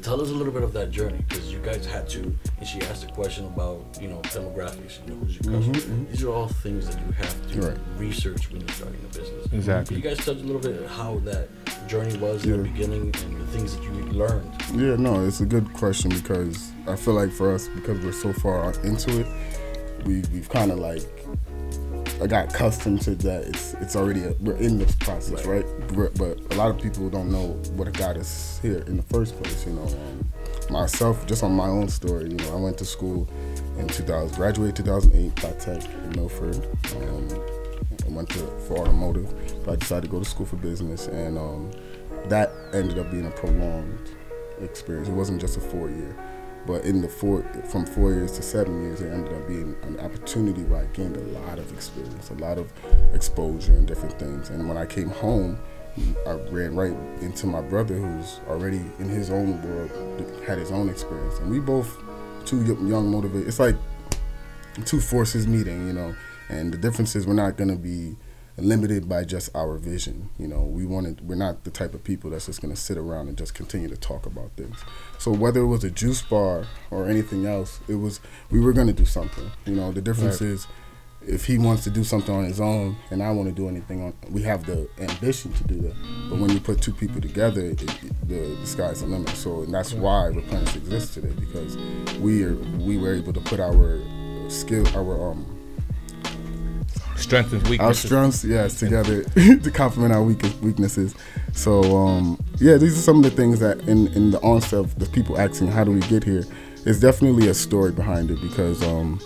[0.08, 2.22] tell us a little bit of that journey because you guys had to.
[2.60, 5.00] And she asked a question about you know demographics.
[5.06, 5.96] You know who's your Mhm, customer.
[5.96, 6.10] mhm.
[6.12, 7.78] These are all things that you have to Right.
[7.98, 9.48] research when you're starting a business.
[9.52, 9.96] Exactly.
[10.02, 11.50] Can you guys touch a little bit how that
[11.88, 12.64] journey was in the Yeah.
[12.74, 14.50] beginning and the things that you learned?
[14.74, 18.32] Yeah, no, it's a good question because I feel like for us, because we're so
[18.32, 19.28] far into it,
[20.06, 21.04] we we've kind of like
[22.20, 23.44] I got accustomed to that.
[23.44, 25.66] It's it's already a, we're in this process, right?
[25.94, 29.40] But, but a lot of people don't know what got us here in the first
[29.42, 29.66] place.
[29.68, 30.32] You know, um,
[30.72, 32.30] myself, just on my own story.
[32.30, 33.30] You know, I went to school
[33.78, 36.56] in 2000, graduated 2008 by Tech in Milford.
[36.96, 37.28] Um,
[38.06, 39.32] I went to for automotive,
[39.64, 41.72] but I decided to go to school for business, and um,
[42.30, 44.10] that ended up being a prolonged
[44.62, 45.08] experience.
[45.08, 46.16] It wasn't just a four year,
[46.68, 50.00] but in the four from four years to seven years, it ended up being an
[50.02, 52.72] opportunity where I gained a lot of experience, a lot of
[53.14, 54.50] exposure and different things.
[54.50, 55.58] And when I came home,
[56.28, 59.90] I ran right into my brother, who's already in his own world,
[60.46, 61.98] had his own experience, and we both
[62.46, 63.48] two young motivated.
[63.48, 63.76] It's like
[64.86, 66.16] two forces meeting, you know.
[66.50, 68.16] And the difference is we're not gonna be
[68.58, 70.30] limited by just our vision.
[70.40, 73.28] You know, we wanted we're not the type of people that's just gonna sit around
[73.28, 74.78] and just continue to talk about things.
[75.20, 78.94] So whether it was a juice bar or anything else, it was we were gonna
[78.94, 79.52] do something.
[79.66, 80.50] You know, the difference Right.
[80.52, 80.68] is
[81.26, 84.02] if he wants to do something on his own and I want to do anything
[84.02, 85.96] on, we have the ambition to do that.
[86.30, 89.30] But when you put two people together, it, it, the, the sky's the limit.
[89.36, 91.78] So and that's why Replenish exists today because
[92.20, 94.00] we are we were able to put our
[94.50, 95.57] skill, our um,
[97.18, 101.16] Strengths and our strengths, yes, together to complement our weak, weaknesses.
[101.54, 104.98] So um, yeah, these are some of the things that in in the onset of
[105.00, 106.46] the people asking how do we get here,
[106.84, 109.20] there's definitely a story behind it because um,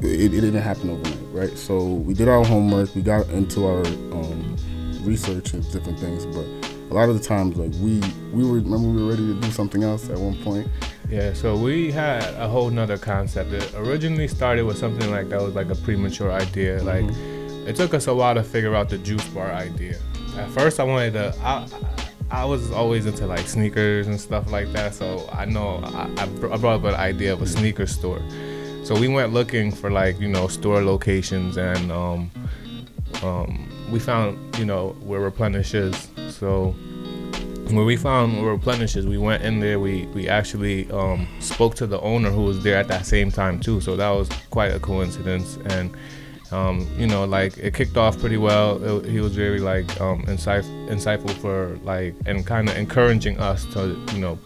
[0.00, 1.58] it, it didn't happen overnight, right?
[1.58, 4.56] So we did our homework, we got into our um,
[5.00, 6.46] research and different things, but
[6.90, 8.00] a lot of the times like we
[8.32, 10.68] we were remember we were ready to do something else at one point.
[11.12, 13.52] Yeah, so we had a whole nother concept.
[13.52, 16.82] It originally started with something like that was like a premature idea.
[16.82, 17.04] Like
[17.68, 19.98] it took us a while to figure out the juice bar idea.
[20.38, 21.34] At first, I wanted to.
[21.42, 21.68] I,
[22.30, 26.56] I was always into like sneakers and stuff like that, so I know I, I
[26.56, 28.22] brought up an idea of a sneaker store.
[28.82, 32.30] So we went looking for like you know store locations and um,
[33.22, 36.08] um, we found you know where replenish is.
[36.30, 36.74] So
[37.66, 39.78] when we found where replenish we went in there.
[39.78, 43.60] We we actually um, spoke to the owner who was there at that same time
[43.60, 43.80] too.
[43.80, 45.94] So that was quite a coincidence and.
[46.50, 48.98] Um, you know, like it kicked off pretty well.
[48.98, 53.64] It, he was very like um, insightful, insightful for like and kind of encouraging us
[53.72, 54.38] to, you know,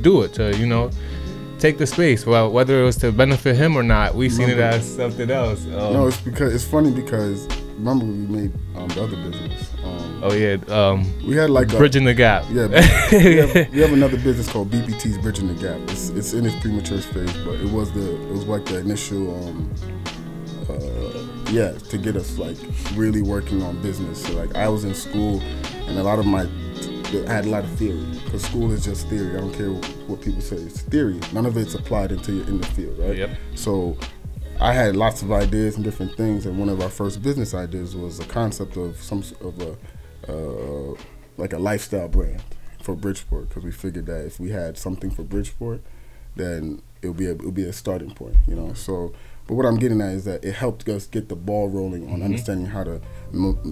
[0.00, 0.92] do it to, you know,
[1.58, 2.24] take the space.
[2.24, 5.64] Well, whether it was to benefit him or not, we seen it as something else.
[5.64, 9.70] Um, no, it's because it's funny because remember we made um, the other business.
[10.20, 12.44] Oh yeah, um, we had like a, bridging the gap.
[12.50, 12.66] Yeah,
[13.12, 15.80] we have, we have another business called BBT's Bridging the Gap.
[15.90, 19.48] It's, it's in its premature phase, but it was the it was like the initial,
[19.48, 19.72] um,
[20.68, 22.56] uh, yeah, to get us like
[22.94, 24.24] really working on business.
[24.26, 25.40] So like I was in school,
[25.86, 26.48] and a lot of my
[27.08, 29.36] I had a lot of theory because school is just theory.
[29.36, 30.56] I don't care what people say.
[30.56, 31.20] It's theory.
[31.32, 33.16] None of it's applied until you're in the field, right?
[33.16, 33.30] Yep.
[33.54, 33.96] So
[34.60, 37.94] I had lots of ideas and different things, and one of our first business ideas
[37.94, 39.76] was a concept of some of a
[40.28, 40.94] uh,
[41.36, 42.42] like a lifestyle brand
[42.82, 45.80] for Bridgeport because we figured that if we had something for Bridgeport,
[46.36, 48.72] then it would be a, it would be a starting point, you know.
[48.72, 49.12] So,
[49.46, 52.22] but what I'm getting at is that it helped us get the ball rolling on
[52.22, 53.00] understanding how to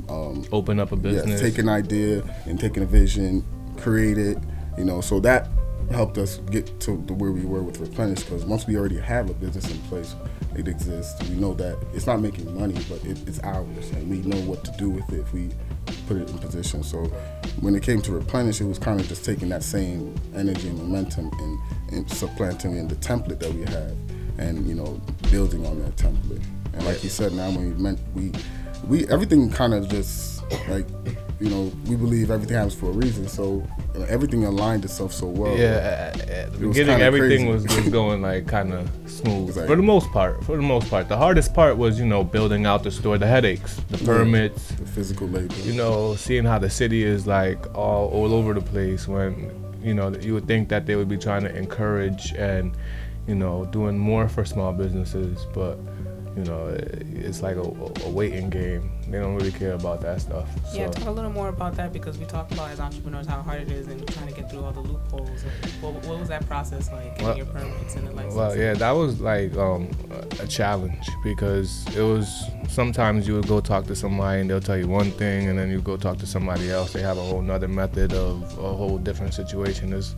[0.08, 1.40] um, Open up a business.
[1.40, 3.44] Take an idea and taking a vision,
[3.78, 4.38] create it,
[4.78, 5.00] you know.
[5.00, 5.48] So that
[5.90, 9.30] helped us get to the where we were with Replenish because once we already have
[9.30, 10.14] a business in place,
[10.56, 11.22] it exists.
[11.28, 14.64] We know that it's not making money, but it, it's ours, and we know what
[14.64, 15.50] to do with it if we
[16.06, 16.82] put it in position.
[16.82, 17.04] So
[17.60, 20.78] when it came to Replenish, it was kind of just taking that same energy and
[20.78, 21.60] momentum and,
[21.92, 23.94] and supplanting in the template that we have,
[24.38, 26.42] and you know, building on that template.
[26.72, 28.32] And like you said, now when we meant we
[28.86, 30.35] we everything kind of just
[30.68, 30.86] like
[31.40, 33.62] you know we believe everything happens for a reason so
[33.94, 38.22] uh, everything aligned itself so well Yeah, at, at the beginning everything was, was going
[38.22, 39.66] like kind of smooth Exactly.
[39.66, 40.42] for the most part.
[40.44, 43.26] For the most part, the hardest part was you know building out the store, the
[43.26, 48.08] headaches, the permits, the physical labor you know, seeing how the city is like all
[48.08, 49.06] all over the place.
[49.06, 49.50] When
[49.82, 52.74] you know you would think that they would be trying to encourage and
[53.26, 55.78] you know doing more for small businesses, but
[56.36, 57.62] you know, it's like a,
[58.06, 58.90] a waiting game.
[59.08, 60.48] They don't really care about that stuff.
[60.72, 60.78] So.
[60.78, 63.62] Yeah, talk a little more about that because we talk about as entrepreneurs how hard
[63.62, 65.42] it is and trying to get through all the loopholes.
[65.80, 68.34] What, what was that process like Well- your permits and the license?
[68.34, 73.48] Well, yeah, that was like um, a a challenge because it was sometimes you would
[73.48, 76.18] go talk to somebody and they'll tell you one thing, and then you go talk
[76.18, 76.92] to somebody else.
[76.92, 79.92] They have a whole nother method of a whole different situation.
[79.92, 80.14] It's,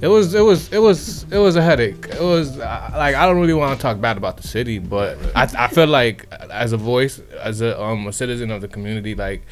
[0.00, 2.06] it was, it was, it was, it was a headache.
[2.08, 5.18] It was uh, like I don't really want to talk bad about the city, but
[5.36, 9.14] I, I feel like as a voice, as a um a citizen of the community,
[9.14, 9.42] like.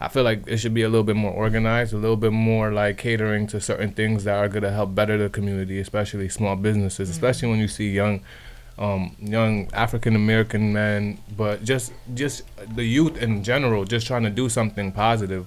[0.00, 2.72] I feel like it should be a little bit more organized, a little bit more
[2.72, 6.56] like catering to certain things that are going to help better the community, especially small
[6.56, 8.20] businesses, especially when you see young,
[8.78, 12.42] um, young African American men, but just just
[12.74, 15.46] the youth in general, just trying to do something positive.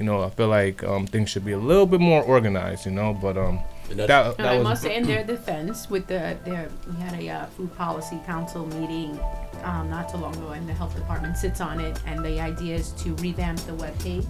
[0.00, 2.86] You know, I feel like um, things should be a little bit more organized.
[2.86, 3.60] You know, but um,
[3.92, 7.00] And that, And that I was must say, in their defense, with the their we
[7.00, 9.18] had a uh, food policy council meeting
[9.64, 12.76] um, not too long ago, and the health department sits on it, and the idea
[12.76, 14.26] is to revamp the webpage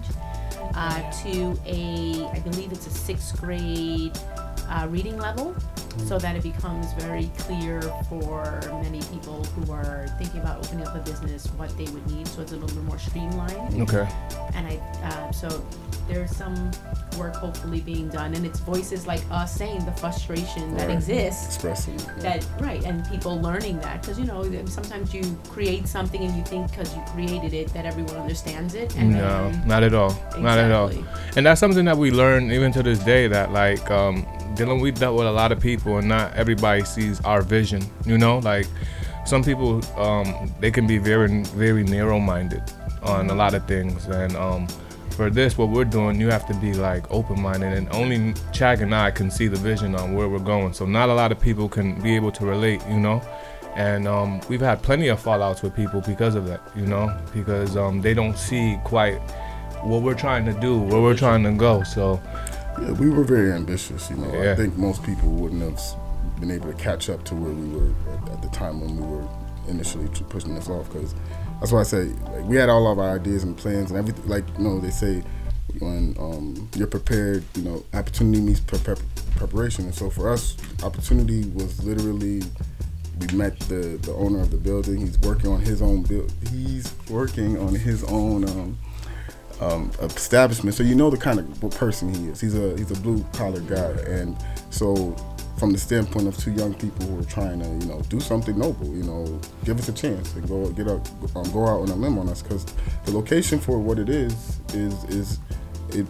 [0.75, 4.17] uh, to a, I believe it's a sixth grade
[4.73, 5.55] uh, reading level,
[6.07, 10.95] so that it becomes very clear for many people who are thinking about opening up
[10.95, 14.07] a business what they would need, so it's a little bit more streamlined okay.
[14.55, 15.47] and I uh, so
[16.09, 16.55] there's some
[17.17, 20.97] work hopefully being done, and it's voices like us saying the frustration that Right.
[20.97, 21.45] exists.
[21.45, 21.95] Expressing.
[22.19, 26.43] That right, and people learning that because you know sometimes you create something and you
[26.43, 29.19] think because you created it that everyone understands it, and No,
[29.51, 30.11] then not at all.
[30.39, 30.91] Not at all.
[31.37, 34.25] And that's something that we learn even to this day that like um
[34.55, 38.17] dealing we've dealt with a lot of people and not everybody sees our vision, you
[38.17, 38.39] know?
[38.39, 38.67] Like
[39.25, 42.61] some people um they can be very very narrow minded
[43.03, 44.67] on a lot of things and um
[45.11, 48.81] for this what we're doing you have to be like open minded and only Chag
[48.81, 50.73] and I can see the vision on where we're going.
[50.73, 53.21] So not a lot of people can be able to relate, you know?
[53.75, 57.75] and um, we've had plenty of fallouts with people because of that you know because
[57.75, 59.17] um, they don't see quite
[59.81, 62.21] what we're trying to do where we're trying to go so
[62.81, 64.09] Yeah, we were very ambitious.
[64.09, 64.51] You know, Yeah.
[64.51, 65.79] I think most people wouldn't have
[66.39, 69.05] been able to catch up to where we were at, at the time when we
[69.05, 69.27] were
[69.67, 70.91] initially pushing this off.
[70.91, 71.13] Because
[71.59, 74.27] that's why I say like we had all of our ideas and plans and everything.
[74.27, 75.23] Like you know, they say
[75.79, 78.95] when um, you're prepared, you know, opportunity meets pre- pre-
[79.37, 79.85] preparation.
[79.85, 82.41] And so for us, opportunity was literally.
[83.19, 84.97] We met the, the owner of the building.
[84.97, 86.33] He's working on his own build.
[86.51, 88.77] He's working on his own um,
[89.63, 90.75] um, establishment.
[90.75, 92.41] So you know the kind of person he is.
[92.41, 94.37] He's a he's a blue collar guy, and
[94.69, 95.15] so
[95.57, 98.57] from the standpoint of two young people who are trying to you know do something
[98.57, 101.89] noble, you know, give us a chance and go get up, um, go out on
[101.89, 102.65] a limb on us because
[103.05, 105.39] the location for what it is is is
[105.89, 106.05] it.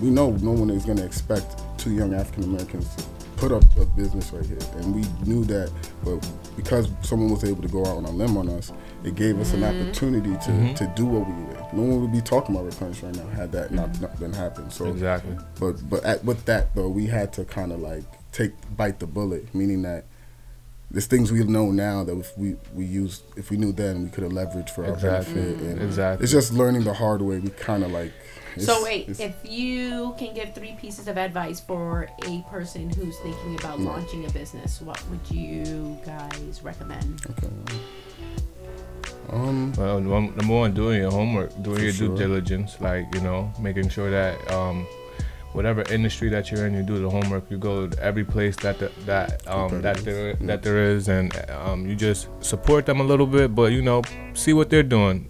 [0.00, 3.04] We know no one is going to expect two young African Americans to
[3.36, 5.70] put up a business right here, and we knew that,
[6.02, 6.26] but
[6.56, 8.72] because someone was able to go out on a limb on us,
[9.04, 9.82] it gave us an mm-hmm.
[9.82, 10.74] opportunity to, mm-hmm.
[10.74, 11.72] to do what we did.
[11.72, 14.72] No one would be talking about replenish right now had that not, not been happened.
[14.72, 18.52] So exactly but but at, with that though, we had to kind of like take
[18.76, 20.04] bite the bullet, meaning that
[20.90, 24.08] there's things we know now that if we we used if we knew then we
[24.10, 25.34] could have leveraged for our Exactly.
[25.34, 25.58] benefit.
[25.60, 25.86] And mm-hmm.
[25.86, 26.24] Exactly.
[26.24, 27.38] It's just learning the hard way.
[27.38, 28.12] We kind of like.
[28.58, 33.54] So wait, if you can give three pieces of advice for a person who's thinking
[33.58, 33.90] about Yeah.
[33.90, 37.20] launching a business, what would you guys recommend?
[37.30, 37.50] okay.
[39.30, 39.72] Um.
[39.76, 42.08] well num- number one doing your homework doing your sure.
[42.08, 44.86] due diligence like you know making sure that um
[45.52, 48.78] whatever industry that you're in you do the homework you go to every place that
[48.78, 53.04] the, that um that there that there is and um you just support them a
[53.04, 54.02] little bit but you know
[54.34, 55.28] see what they're doing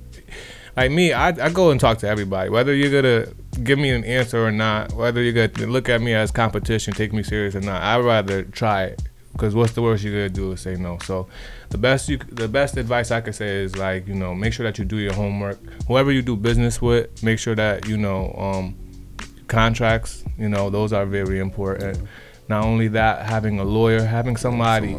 [0.77, 2.51] like me, I, I go and talk to everybody.
[2.51, 3.33] Whether you're gonna
[3.65, 7.15] give me an answer or not, whether you're gonna look at me as competition, take
[7.15, 9.03] me serious or not, I'd rather try it.
[9.37, 10.99] Because what's the worst you're gonna do is say no.
[11.05, 11.28] So,
[11.68, 14.64] the best you, the best advice I could say is like you know make sure
[14.64, 15.59] that you do your homework.
[15.87, 18.76] Whoever you do business with, make sure that you know um,
[19.47, 20.24] contracts.
[20.39, 21.99] You know those are very important.
[22.49, 24.95] Not only that, having a lawyer, having somebody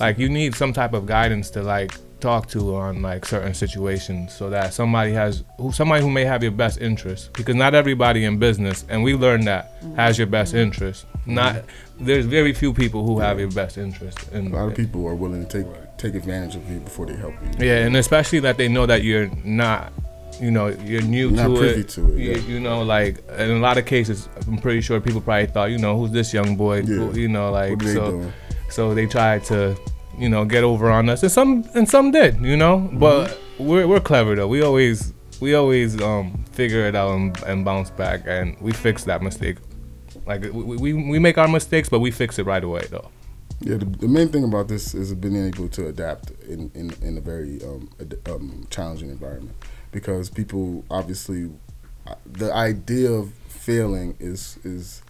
[0.00, 4.32] like you need some type of guidance to like talk to on like certain situations
[4.34, 8.24] so that somebody has who somebody who may have your best interest because not everybody
[8.24, 9.94] in business and we learned that mm-hmm.
[9.94, 12.04] has your best interest not mm-hmm.
[12.06, 15.14] there's very few people who have your best interest and A lot of people are
[15.14, 17.66] willing to take take advantage of you before they help you.
[17.66, 19.92] yeah and especially that they know that you're not
[20.40, 21.88] you know you're new Not to, privy it.
[21.90, 22.38] to it, You, yeah.
[22.38, 25.78] you know like in a lot of cases i'm pretty sure people probably thought you
[25.78, 26.96] know who's this young boy Yeah.
[26.96, 28.32] Who- you know like What are they so doing?
[28.70, 29.76] so they tried to
[30.18, 31.22] you know get over on us.
[31.22, 32.78] And some and some did you know?
[32.78, 32.98] Mm-hmm.
[32.98, 34.48] but we're, we're clever though.
[34.48, 38.22] We always we always um figure it out and, and bounce back.
[38.26, 39.58] And we fix that mistake.
[40.26, 43.08] Like we, we, we make our mistakes but we fix it right away though.
[43.60, 47.18] Yeah, the, the main thing about this is being able to adapt in, in, in
[47.18, 49.56] a very um, ad- um, challenging environment.
[49.90, 51.50] Because people obviously
[52.06, 55.02] uh, the idea of failing is is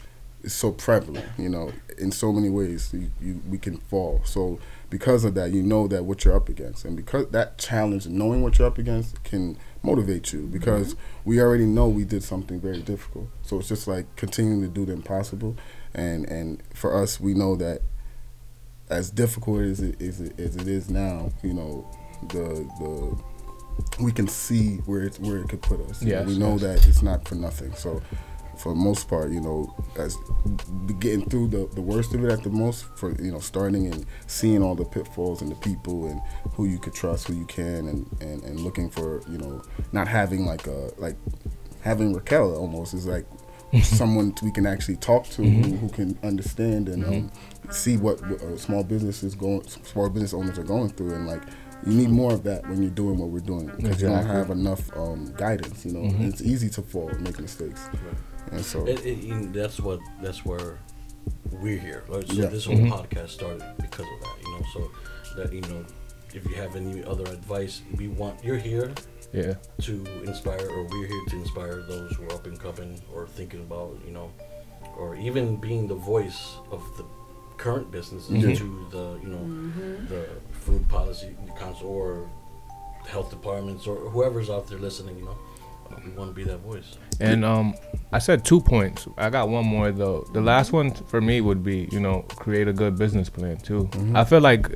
[0.42, 1.26] is so prevalent.
[1.36, 2.90] You know, in so many ways.
[2.92, 4.20] You, you we can fall.
[4.24, 4.58] So
[4.90, 8.42] because of that, you know that what you're up against, and because that challenge, knowing
[8.42, 11.30] what you're up against, can motivate you because mm-hmm.
[11.30, 13.28] we already know we did something very difficult.
[13.42, 15.56] So it's just like continuing to do the impossible,
[15.94, 17.82] and and for us, we know that
[18.90, 21.86] as difficult as it, as it, as it is now, you know,
[22.28, 23.22] the the
[24.02, 26.02] we can see where it where it could put us.
[26.02, 26.62] Yes, we know yes.
[26.62, 27.74] that it's not for nothing.
[27.74, 28.00] So
[28.58, 30.16] for the most part, you know, as
[30.98, 34.04] getting through the, the worst of it at the most for you know starting and
[34.26, 36.20] seeing all the pitfalls and the people and
[36.52, 40.08] who you could trust, who you can, and, and, and looking for you know not
[40.08, 41.16] having like a like
[41.82, 43.26] having Raquel almost is like
[43.82, 47.30] someone we can actually talk to who, who can understand and um,
[47.70, 51.42] see what, what uh, small businesses going small business owners are going through and like
[51.86, 54.50] you need more of that when you're doing what we're doing because you don't have
[54.50, 56.14] enough um, guidance you know?
[56.26, 57.88] It's easy to fall and make mistakes
[58.52, 60.78] and so And, and- and that's what that's where
[61.52, 62.04] we're here.
[62.08, 62.26] Right?
[62.26, 62.46] So Yeah.
[62.46, 64.36] this whole podcast started because of that.
[64.44, 64.90] You know, so
[65.36, 65.84] that you know,
[66.34, 68.92] if you have any other advice, we want you're here
[69.32, 69.54] Yeah.
[69.82, 73.60] to inspire, or we're here to inspire those who are up and coming or thinking
[73.60, 74.30] about, you know,
[74.96, 77.04] or even being the voice of the
[77.58, 78.56] current businesses Mhm.
[78.56, 79.44] to the, you know,
[80.08, 80.26] the
[80.64, 82.28] food policy council or
[83.06, 85.18] health departments or whoever's out there listening.
[85.18, 85.38] You know,
[86.04, 86.96] we want to be that voice.
[87.20, 87.74] And um,
[88.12, 89.06] I said two points.
[89.16, 90.26] I got one more though.
[90.32, 93.88] The last one for me would be, you know, create a good business plan too.
[94.14, 94.68] I feel like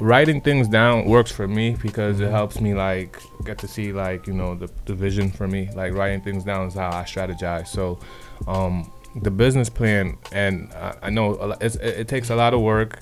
[0.00, 4.26] writing things down works for me because it helps me like get to see like
[4.26, 5.70] you know the, the vision for me.
[5.74, 7.68] Like writing things down is how I strategize.
[7.68, 7.98] So,
[8.46, 8.90] um,
[9.22, 13.00] the business plan, and I, I know it's, it, it takes a lot of work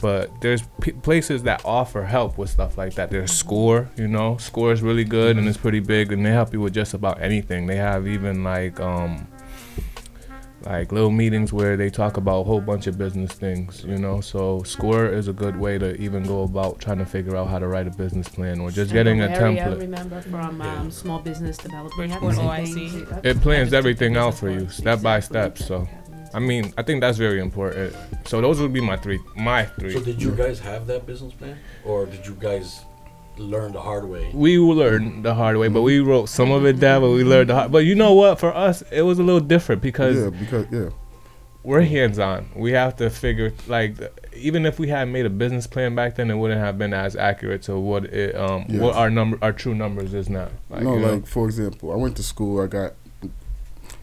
[0.00, 3.10] but there's p- places that offer help with stuff like that.
[3.10, 6.52] There's Score, you know, Score is really good and it's pretty big, and they help
[6.52, 7.66] you with just about anything.
[7.66, 9.26] They have even like um
[10.64, 14.20] like little meetings where they talk about a whole bunch of business things, you know.
[14.20, 17.58] So Score is a good way to even go about trying to figure out how
[17.60, 19.78] to write a business plan or just getting a know I template.
[19.78, 21.94] remember from um, small business development.
[21.94, 23.06] Bridgeport and OIC.
[23.06, 23.20] things.
[23.24, 25.58] It plans everything out for you, step by step.
[25.58, 25.86] So,
[26.34, 27.94] I mean, I think that's very important.
[28.26, 29.92] So those would be my three, my three.
[29.92, 32.82] So did you guys have that business plan, or did you guys
[33.36, 34.30] learn the hard way?
[34.34, 37.02] we learned the hard way, but we wrote some of it down.
[37.02, 37.72] But we learned the hard.
[37.72, 38.38] But you know what?
[38.38, 40.90] For us, it was a little different because yeah because yeah
[41.64, 42.48] we're hands on.
[42.56, 43.96] We have to figure like
[44.34, 47.16] even if we had made a business plan back then, it wouldn't have been as
[47.16, 48.80] accurate to what it um Yes.
[48.80, 50.48] what our number our true numbers is now.
[50.70, 51.12] Like, no, you know?
[51.14, 52.60] like for example, I went to school.
[52.60, 52.94] I got.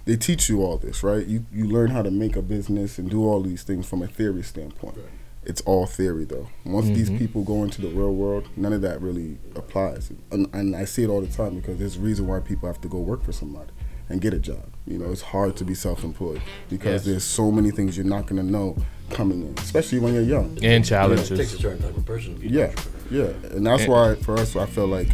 [0.05, 1.25] They teach you all this, right?
[1.25, 4.07] You you learn how to make a business and do all these things from a
[4.07, 4.97] theory standpoint.
[4.97, 5.05] Right.
[5.43, 6.47] It's all theory, though.
[6.63, 7.19] Once these Mhm.
[7.19, 10.11] people go into the real world, none of that really applies.
[10.31, 12.81] And, and I see it all the time because there's a reason why people have
[12.81, 13.69] to go work for somebody
[14.09, 14.65] and get a job.
[14.87, 17.05] You know, it's hard to be self-employed because Yes.
[17.05, 18.75] there's so many things you're not gonna know
[19.11, 20.57] coming in, especially when you're young.
[20.63, 22.71] and You know, it takes a certain type of person to be Yeah,
[23.11, 25.09] yeah, and that's And- why for us, I feel like,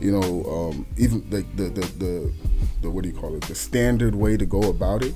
[0.00, 2.32] you know, um, even like the, the the
[2.80, 3.42] the what do you call it?
[3.42, 5.14] The standard way to go about it,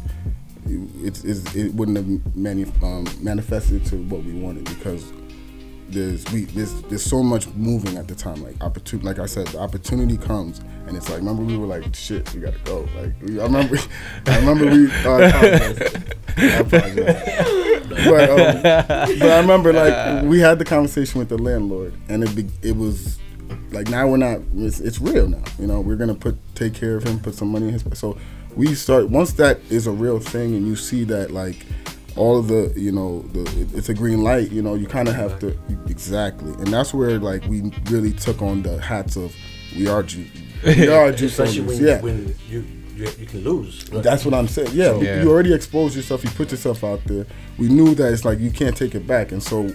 [0.67, 5.12] it's, it's it wouldn't have um, manifested to what we wanted because
[5.89, 8.43] there's we there's there's so much moving at the time.
[8.43, 11.95] Like opportunity, like I said, the opportunity comes, and it's like remember we were like
[11.95, 12.89] shit, we gotta go.
[12.97, 13.77] Like we, I remember,
[14.27, 14.91] I remember we.
[14.91, 16.01] Uh.
[16.37, 17.85] I apologize.
[17.87, 22.35] But um, but I remember like we had the conversation with the landlord, and it
[22.35, 23.19] be, it was
[23.75, 24.41] like now we're not.
[24.57, 25.43] It's, it's real now.
[25.59, 27.85] You know, we're gonna put take care of him, put some money in his.
[27.99, 28.16] So
[28.57, 31.66] we start once that is a real thing, and you see that like
[32.16, 33.43] all of the you know the
[33.75, 34.51] it's a green light.
[34.53, 35.57] You know, you kind of have to
[35.89, 39.35] exactly, and that's where like we really took on the hats of
[39.77, 40.25] we are Jew,
[40.64, 41.79] we are Jew Especially soldiers.
[41.81, 42.64] when, Yeah, when you,
[42.97, 43.91] you you can lose.
[43.91, 44.05] right?
[44.05, 44.68] that's what I'm saying.
[44.72, 45.22] Yeah, Yeah.
[45.22, 46.22] you already exposed yourself.
[46.22, 47.27] You put yourself out there.
[47.59, 49.68] We knew that it's like you can't take it back, and so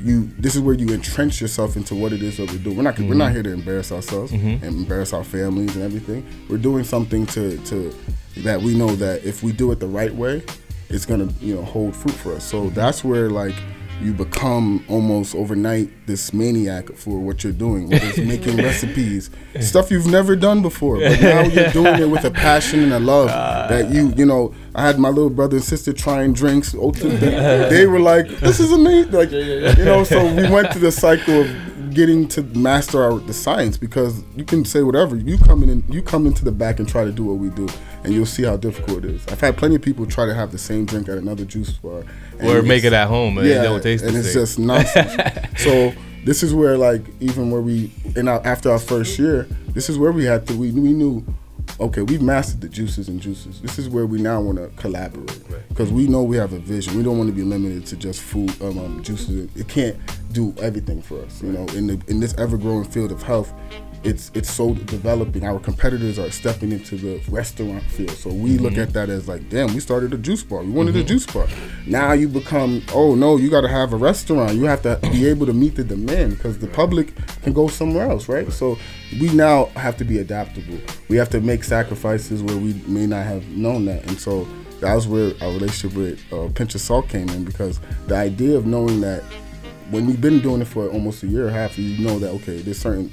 [0.00, 0.30] you.
[0.38, 2.76] This is where you entrench yourself into what it is that we're doing.
[2.76, 2.98] We're not.
[2.98, 3.34] We're not mm-hmm.
[3.34, 4.64] here to embarrass ourselves mm-hmm.
[4.64, 6.26] and embarrass our families and everything.
[6.48, 7.94] We're doing something to to
[8.38, 10.42] that we know that if we do it the right way,
[10.88, 12.44] it's gonna you know hold fruit for us.
[12.44, 12.74] So mm-hmm.
[12.74, 13.54] that's where like.
[14.02, 19.30] You become almost overnight this maniac for what you're doing, whether it's making recipes,
[19.60, 20.98] stuff you've never done before.
[20.98, 24.54] But now you're doing it with a passion and a love that you, you know.
[24.74, 26.74] I had my little brother and sister trying drinks.
[26.74, 30.04] Ulti- They, they were like, "This is amazing!" Like, you know.
[30.04, 34.44] So we went through the cycle of getting to master our, the science because you
[34.44, 37.24] can say whatever you come in you come into the back and try to do
[37.24, 37.66] what we do
[38.06, 39.26] and you'll see how difficult it is.
[39.26, 42.04] I've had plenty of people try to have the same drink at another juice bar
[42.42, 44.42] Or make it at home and it don't taste and the it's same.
[44.42, 45.12] just nonsense.
[45.58, 45.92] So
[46.24, 49.98] this is where like even where we in our, after our first year this is
[49.98, 51.24] where we had to we, we knew
[51.80, 53.60] okay we've mastered the juices and juices.
[53.60, 56.96] This is where we now want to collaborate because we know we have a vision.
[56.96, 59.48] We don't want to be limited to just food um, um, juices.
[59.56, 59.96] It can't
[60.32, 63.52] do everything for us you know in the in this ever-growing field of health
[64.04, 65.44] it's it's so developing.
[65.44, 68.10] Our competitors are stepping into the restaurant field.
[68.10, 70.62] So we look at that as like damn we started a juice bar.
[70.62, 71.46] We wanted a juice bar.
[71.86, 74.54] Now you become oh no you got to have a restaurant.
[74.54, 78.08] You have to be able to meet the demand because the public can go somewhere
[78.08, 78.50] else right?
[78.52, 78.78] So
[79.20, 80.78] we now have to be adaptable.
[81.08, 84.04] We have to make sacrifices where we may not have known that.
[84.06, 84.46] And so
[84.80, 88.56] that was where our relationship with uh, pinch of salt came in because the idea
[88.56, 89.22] of knowing that
[89.90, 92.30] when we've been doing it for almost a year and a half you know that
[92.30, 93.12] okay there's certain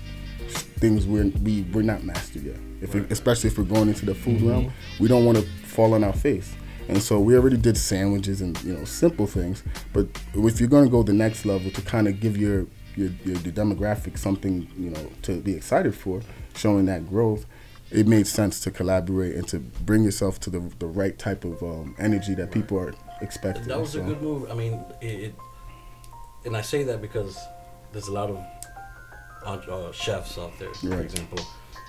[0.83, 2.57] things we're we, we're not mastered yet.
[2.81, 5.93] If it, especially if we're going into the food realm, we don't want to fall
[5.93, 6.53] on our face.
[6.89, 9.63] And so we already did sandwiches and you know simple things,
[9.93, 12.67] but if you're going to go the next level to kind of give your
[12.97, 16.21] your, your the demographic something you know to be excited for,
[16.53, 17.45] showing that growth,
[17.89, 21.63] it made sense to collaborate and to bring yourself to the the right type of
[21.63, 23.69] um, energy that people are expecting.
[23.69, 24.51] That was a good move.
[24.51, 25.35] I mean, it, it
[26.43, 27.39] and I say that because
[27.93, 28.37] there's a lot of
[29.45, 31.39] uh, uh, chefs out there, for example,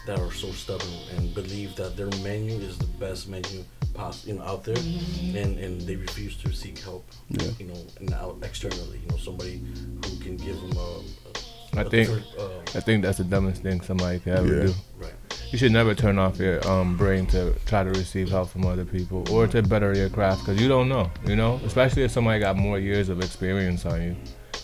[0.07, 4.35] that are so stubborn and believe that their menu is the best menu pos- you
[4.35, 7.07] know out there, and and they refuse to seek help.
[7.31, 7.49] Yeah.
[7.59, 9.61] You know, and out externally, you know, somebody
[10.05, 10.81] who can give them a.
[10.81, 14.47] a I a think- different, uh, I think that's the dumbest thing somebody could ever
[14.47, 14.67] Yeah.
[14.67, 14.75] do.
[14.99, 15.13] right.
[15.51, 18.85] You should never turn off your um, brain to try to receive help from other
[18.85, 21.61] people or to better your craft because you don't know, you know?
[21.65, 24.17] Especially if somebody got more years of experience on you.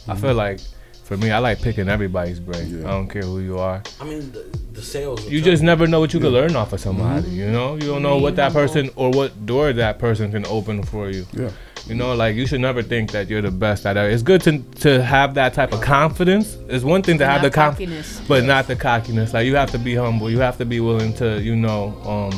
[0.09, 0.59] I feel like,
[1.11, 2.67] for me, I like picking everybody's brain.
[2.67, 2.83] Mm-hmm.
[2.83, 2.89] Yeah.
[2.89, 3.83] I don't care who you are.
[4.01, 4.43] I mean, the,
[4.75, 5.29] the sales.
[5.29, 6.99] You just never know what you could learn off of Mm-hmm.
[6.99, 7.75] somebody, you know?
[7.75, 11.27] You don't know what that person or what door that person can open for you.
[11.33, 11.51] yeah.
[11.89, 14.13] You know, like you should never think that you're the best at it.
[14.13, 16.57] It's good to to have that type of confidence.
[16.69, 18.29] It's one thing to have the confidence, cockiness.
[18.29, 19.33] but not the cockiness.
[19.35, 20.31] Like you have to be humble.
[20.31, 22.33] You have to be willing to, you know, um,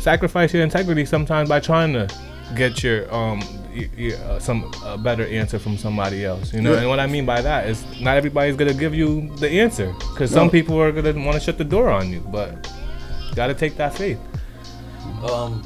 [0.00, 2.08] sacrifice your integrity sometimes by trying to
[2.54, 3.42] get your um
[3.74, 6.52] y- y- uh, some a better answer from somebody else.
[6.52, 6.80] You know, Yeah.
[6.80, 10.30] and what I mean by that is not everybody's gonna give you the answer because
[10.30, 12.68] some people are gonna want to shut the door on you, but
[13.28, 14.18] you gotta take that faith.
[15.30, 15.62] Um,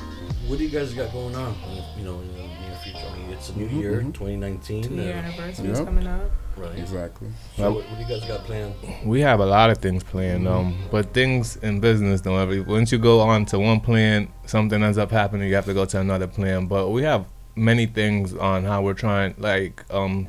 [0.47, 1.55] what do you guys got going on?
[1.99, 2.99] You know, in the near future.
[3.13, 4.83] I mean, it's a new year, 2019.
[4.85, 5.85] Two year uh, anniversary is Yeah.
[5.85, 6.31] coming up.
[6.57, 6.77] right.
[6.79, 7.29] Exactly.
[7.57, 8.75] So, what, what do you guys got planned?
[9.05, 12.63] We have a lot of things planned, um, but things in business don't ever.
[12.63, 15.49] Once you go on to one plan, something ends up happening.
[15.49, 16.67] You have to go to another plan.
[16.67, 17.27] But we have
[17.59, 20.29] many things on how we're trying, like, um,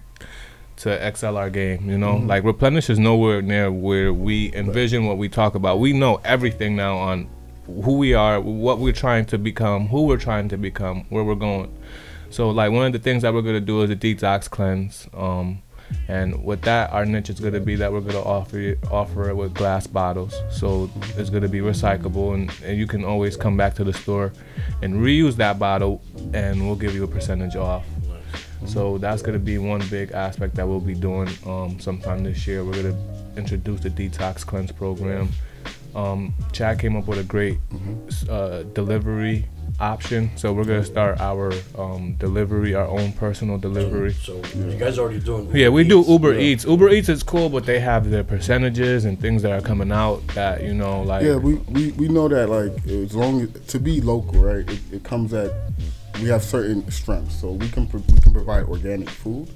[0.77, 1.89] to excel our game.
[1.89, 5.79] You know, like replenish is nowhere near where we envision what we talk about.
[5.79, 7.29] We know everything now on
[7.83, 11.35] who we are, what we're trying to become, who we're trying to become, where we're
[11.35, 11.71] going.
[12.29, 15.07] So, like, one of the things that we're gonna do is a detox cleanse.
[15.13, 15.61] Um,
[16.07, 18.79] and with that, our niche is going to be that we're going to offer it,
[18.89, 20.35] offer it with glass bottles.
[20.49, 23.93] So it's going to be recyclable, and, and you can always come back to the
[23.93, 24.33] store
[24.81, 26.01] and reuse that bottle,
[26.33, 27.85] and we'll give you a percentage off.
[28.65, 32.45] So that's going to be one big aspect that we'll be doing um, sometime this
[32.45, 32.65] year.
[32.65, 35.29] We're going to introduce the detox cleanse program.
[35.95, 37.59] Um, Chag came up with a great
[38.29, 39.47] uh, delivery
[39.79, 44.13] option, so we're going to start our um, delivery, our own personal delivery.
[44.13, 45.49] So, you guys already doing?
[45.55, 46.39] Yeah, we do Uber Yeah.
[46.41, 46.65] Eats.
[46.65, 50.25] Uber Eats is cool, but they have their percentages and things that are coming out
[50.29, 53.79] that you know, like Yeah, we, we, we know that like as long as to
[53.79, 54.69] be local, right?
[54.69, 55.51] It, it comes at
[56.21, 59.47] we have certain strengths, so we can pro- we can provide organic food.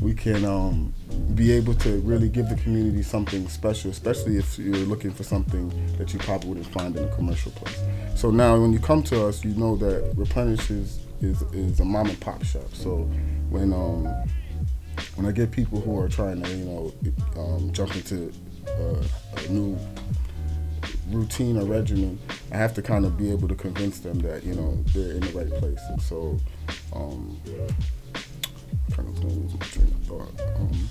[0.00, 0.94] We can um,
[1.34, 5.68] be able to really give the community something special, especially if you're looking for something
[5.96, 7.78] that you probably wouldn't find in a commercial place.
[8.14, 12.08] So now, when you come to us, you know that Replenish is is, a mom
[12.08, 12.72] and pop shop.
[12.72, 13.08] So
[13.50, 14.04] when um,
[15.16, 16.92] when I get people who are trying to you know
[17.36, 18.32] um, jump into
[18.68, 19.02] uh,
[19.36, 19.78] a new
[21.08, 22.18] routine or regimen,
[22.52, 25.20] I have to kind of be able to convince them that you know they're in
[25.20, 25.80] the right place.
[25.88, 26.38] And so,
[26.92, 27.40] um,
[28.72, 30.40] I'm trying to lose my train of thought.
[30.56, 30.90] Um,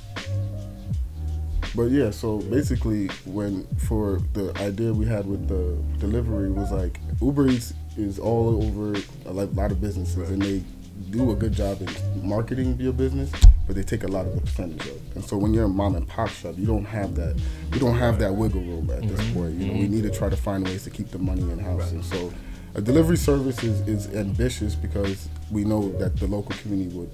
[1.76, 7.00] but yeah, so basically, when for the idea we had with the delivery was like
[7.22, 10.64] Uber Eats is all over a lot, of businesses, and they
[11.12, 13.32] do a good job in marketing your business,
[13.68, 14.96] but they take a lot of the percentage of.
[14.96, 15.02] it.
[15.16, 17.40] And so when you're a mom and pop shop, you don't have that.
[17.72, 19.54] You don't have that wiggle room at this point.
[19.56, 21.92] You know, we need to try to find ways to keep the money in house,
[21.92, 22.34] and so.
[22.76, 27.10] A delivery service is, is ambitious because we know that the local community would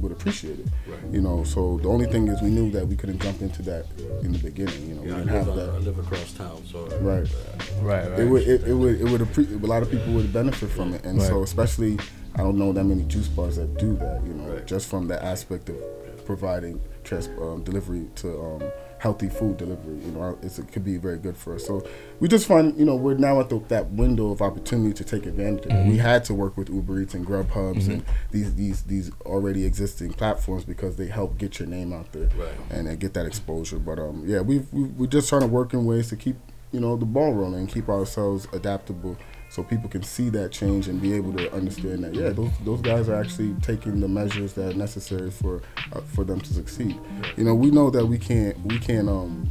[0.00, 0.66] would appreciate it.
[0.88, 0.98] Right.
[1.12, 3.86] You know, so the only thing is we knew that we couldn't jump into that
[4.22, 4.88] in the beginning.
[4.88, 5.68] You know, Yeah, we didn't live, have on, that.
[5.70, 7.28] I live across town, so I- Right.
[7.82, 8.20] Right, right.
[8.20, 9.20] It would, it, it would, it would.
[9.20, 11.98] Appre- a lot of people would benefit from it, and so especially,
[12.36, 14.22] I don't know that many juice bars that do that.
[14.26, 14.66] You know, Right.
[14.66, 15.76] just from the aspect of
[16.24, 18.62] providing trans- um, delivery to um,
[19.00, 19.98] healthy food delivery.
[20.04, 21.66] You know, it's, it could be very good for us.
[21.66, 21.82] So
[22.20, 25.24] we just find, you know, we're now at the, that window of opportunity to take
[25.26, 25.86] advantage of it.
[25.88, 30.12] We had to work with Uber Eats and Grubhubs and these these these already existing
[30.12, 32.52] platforms because they help get your name out there Right.
[32.70, 33.78] and, and get that exposure.
[33.78, 36.36] But um, yeah, we've, we we're just trying to work in ways to keep
[36.72, 39.16] you know the ball rolling and keep ourselves adaptable
[39.50, 42.80] so people can see that change and be able to understand that yeah those those
[42.80, 45.60] guys are actually taking the measures that are necessary for
[45.92, 46.98] uh, for them to succeed.
[47.36, 49.50] You know we know that we can't we can't um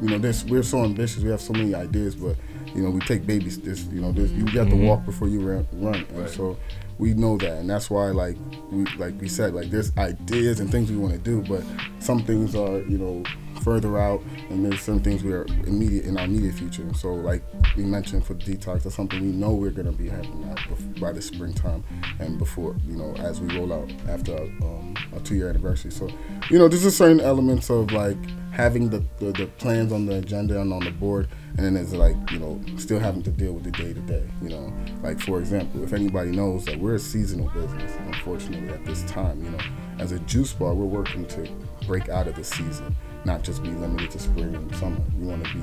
[0.00, 2.36] you know this we're so ambitious we have so many ideas but
[2.74, 5.40] you know we take babies this you know this you got to walk before you
[5.40, 5.94] run, run.
[5.94, 6.30] and Right.
[6.30, 6.56] so
[6.98, 8.36] we know that and that's why like
[8.70, 11.62] we like we said like there's ideas and things we want to do but
[12.00, 13.22] some things are you know
[13.62, 17.14] further out and there's some things we are immediate in our immediate future and so
[17.14, 17.42] like
[17.76, 20.58] we mentioned for detox that's something we know we're going to be having that
[21.00, 21.82] by the springtime
[22.18, 25.90] and before you know as we roll out after our, um, our two year anniversary
[25.92, 26.08] so
[26.50, 28.16] you know there's just certain elements of like
[28.50, 31.94] having the, the, the plans on the agenda and on the board and then there's
[31.94, 34.72] like you know still having to deal with the day to day you know.
[35.02, 39.42] Like for example if anybody knows that we're a seasonal business unfortunately at this time
[39.44, 39.58] you know
[39.98, 41.48] as a juice bar we're working to
[41.86, 42.94] break out of the season
[43.24, 45.00] not just be limited to spring and summer.
[45.18, 45.60] We want to be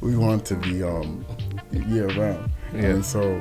[0.00, 1.24] we want to be um
[1.72, 2.50] year round.
[2.72, 2.80] Yeah.
[2.80, 3.40] and so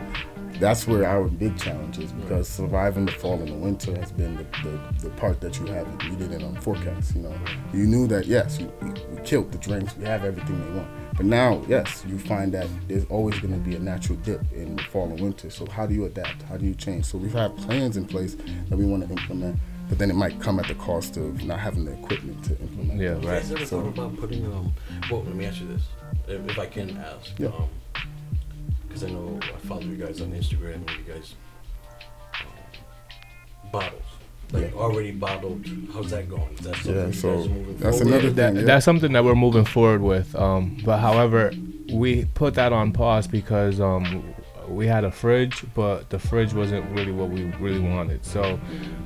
[0.59, 4.37] that's where our big challenge is because surviving the fall and the winter has been
[4.37, 7.35] the, the, the part that you haven't you didn't um, forecast you know.
[7.73, 10.89] You knew that yes you, we, we killed the drinks we have everything they want
[11.15, 14.75] but now yes you find that there's always going to be a natural dip in
[14.75, 17.33] the fall and winter so how do you adapt how do you change so we've
[17.33, 18.35] had plans in place
[18.69, 19.57] that we want to implement
[19.89, 22.99] but then it might come at the cost of not having the equipment to implement
[22.99, 23.23] Yeah, those.
[23.23, 23.57] You guys right.
[23.57, 24.73] ever So- thought about putting um?
[25.11, 25.83] Well, let me ask you this,
[26.27, 27.37] if, if I can ask.
[27.37, 27.47] Yeah.
[27.49, 27.67] Um,
[28.87, 30.75] because I know I follow you guys on Instagram.
[30.75, 31.35] and You guys
[32.39, 34.01] um, bottles,
[34.53, 35.65] like already bottled.
[35.93, 36.53] How's that going?
[36.53, 38.07] Is that something Yeah, you so guys moving that's forward?
[38.07, 38.35] another with?
[38.37, 38.65] that, thing, yeah.
[38.65, 40.35] that's something that we're moving forward with.
[40.35, 41.51] Um, but however,
[41.91, 44.33] we put that on pause because um,
[44.67, 48.23] we had a fridge, but the fridge wasn't really what we really wanted.
[48.25, 48.59] So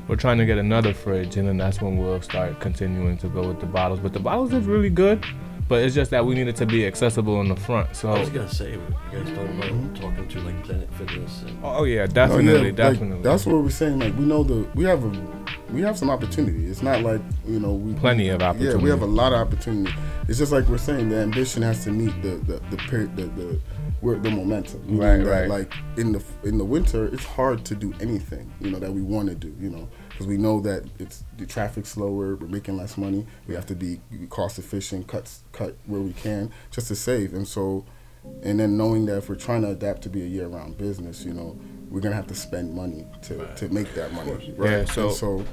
[0.08, 3.48] we're trying to get another fridge, and then that's when we'll start continuing to go
[3.48, 4.00] with the bottles.
[4.00, 5.26] But the bottles is really good,
[5.68, 7.96] but it's just that we need it to be accessible in the front.
[7.96, 8.20] So I So.
[8.22, 11.78] was gonna say, you guys thought about talking to like Planet Fitness and Oh yeah,
[11.80, 13.22] Oh, yeah, definitely, oh, like, definitely.
[13.24, 14.00] that's what we're saying.
[14.00, 15.12] Like we know the we have a
[15.74, 16.68] we have some opportunity.
[16.68, 18.78] It's not like you know we Plenty of opportunity.
[18.78, 19.94] Yeah, we have a lot of opportunity.
[20.28, 23.24] It's just like we're saying, the ambition has to meet the the the period the
[23.24, 23.60] the,
[24.02, 24.82] we're, the momentum.
[24.86, 25.50] Meaning Right, that, right.
[25.50, 29.02] Like in the in the winter, it's hard to do anything you know that we
[29.02, 29.56] want to do.
[29.60, 32.36] You know because we know that it's the traffic's slower.
[32.36, 33.26] We're making less money.
[33.48, 37.34] We have to be cost efficient, cut cut where we can just to save.
[37.34, 37.86] And so,
[38.44, 41.24] and then knowing that if we're trying to adapt to be a year round business,
[41.24, 44.54] you know, we're gonna have to spend money to, to make that money.
[44.58, 44.72] Right.
[44.72, 45.46] Yeah, so- And so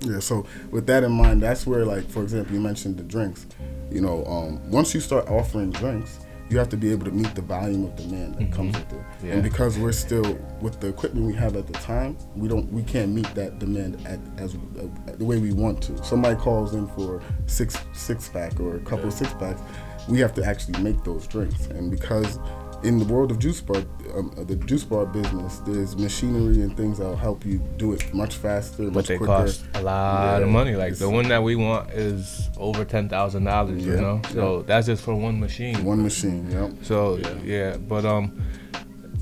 [0.00, 3.46] yeah, so with that in mind, that's where, like, for example, you mentioned the drinks.
[3.90, 6.18] You know, um, once you start offering drinks,
[6.52, 9.00] you have to be able to meet the volume of demand that comes with it.
[9.24, 9.32] Yeah.
[9.32, 12.82] And because we're still with the equipment we have at the time, we don't, we
[12.82, 14.86] can't meet that demand at, as uh,
[15.16, 16.04] the way we want to.
[16.04, 19.62] Somebody calls in for six six pack or a couple of six packs,
[20.08, 21.66] we have to actually make those drinks.
[21.66, 22.38] And because
[22.84, 23.82] in the world of juice bar,
[24.14, 28.34] um, the juice bar business, there's machinery and things that'll help you do it much
[28.34, 29.32] faster, but much they quicker.
[29.32, 30.74] cost a lot of money.
[30.74, 33.84] Like the one that we want is over ten thousand dollars.
[33.84, 35.84] You know, so that's just for one machine.
[35.84, 36.72] One machine, yep.
[36.82, 38.42] So yeah, but um,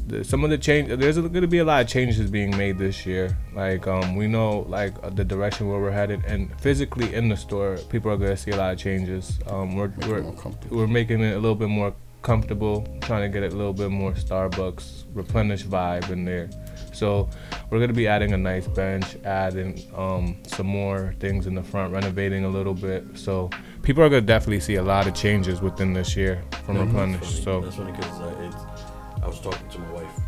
[0.07, 2.79] the, some of the change there's going to be a lot of changes being made
[2.79, 3.37] this year.
[3.55, 7.37] Like um, we know like uh, the direction where we're headed, and physically in the
[7.37, 9.39] store, people are going to see a lot of changes.
[9.47, 10.23] Um, we're Make we're
[10.71, 14.13] we're making it a little bit more comfortable, trying to get a little bit more
[14.13, 16.49] Starbucks replenish vibe in there.
[16.93, 17.29] So
[17.71, 21.93] we're gonna be adding a nice bench, adding um, some more things in the front,
[21.93, 23.05] renovating a little bit.
[23.15, 23.49] So
[23.83, 27.21] people are gonna definitely see a lot of changes within this year from That's replenish.
[27.21, 27.43] funny.
[27.43, 28.77] So that's funny because uh.
[29.23, 30.21] I was talking to my wife,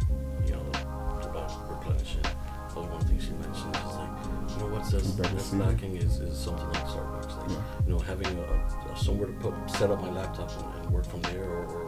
[0.46, 0.60] you know,
[1.22, 2.22] about replenishing.
[2.22, 3.74] That was one thing she mentioned.
[3.76, 4.08] She's like,
[4.50, 7.38] you know, what's that's, Better that's lacking is, is something like Starbucks.
[7.40, 7.62] Like, Yeah.
[7.86, 11.06] you know, having a, a somewhere to put set up my laptop and, and work
[11.06, 11.81] from there, or, or do homework from.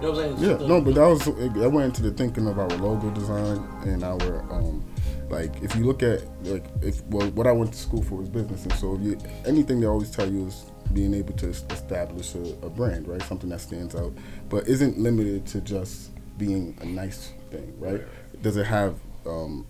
[0.00, 0.60] You know what I'm saying?
[0.60, 4.04] Yeah, no, but that was that went into the thinking of our logo design and
[4.04, 4.84] our um,
[5.28, 8.28] like if you look at like if well what I went to school for was
[8.28, 12.34] business, and so if you anything they always tell you is being able to establish
[12.36, 13.20] a, a brand, right?
[13.22, 14.12] Something that stands out,
[14.48, 18.00] but isn't limited to just being a nice thing, right?
[18.40, 19.66] Does it have um,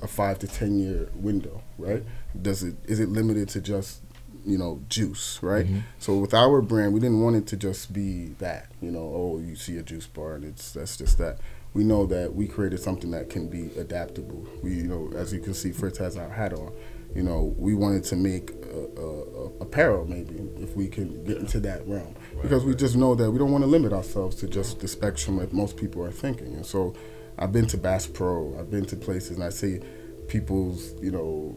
[0.00, 2.04] a five to ten year window, right?
[2.40, 4.00] Does it is it limited to just
[4.46, 5.66] you know juice, right?
[5.98, 9.38] So with our brand, we didn't want it to just be that, you know, oh
[9.44, 11.38] you see a juice bar and it's that's just that.
[11.74, 14.46] We know that we created something that can be adaptable.
[14.62, 16.72] We you know as you can see, Fritz has our hat on.
[17.14, 21.60] You know, we wanted to make uh, uh, apparel maybe if we can get into
[21.60, 24.80] that realm because we just know that we don't want to limit ourselves to just
[24.80, 26.54] the spectrum that most people are thinking.
[26.54, 26.94] And so,
[27.38, 29.80] I've been to Bass Pro, I've been to places, and I see
[30.28, 31.56] people's you know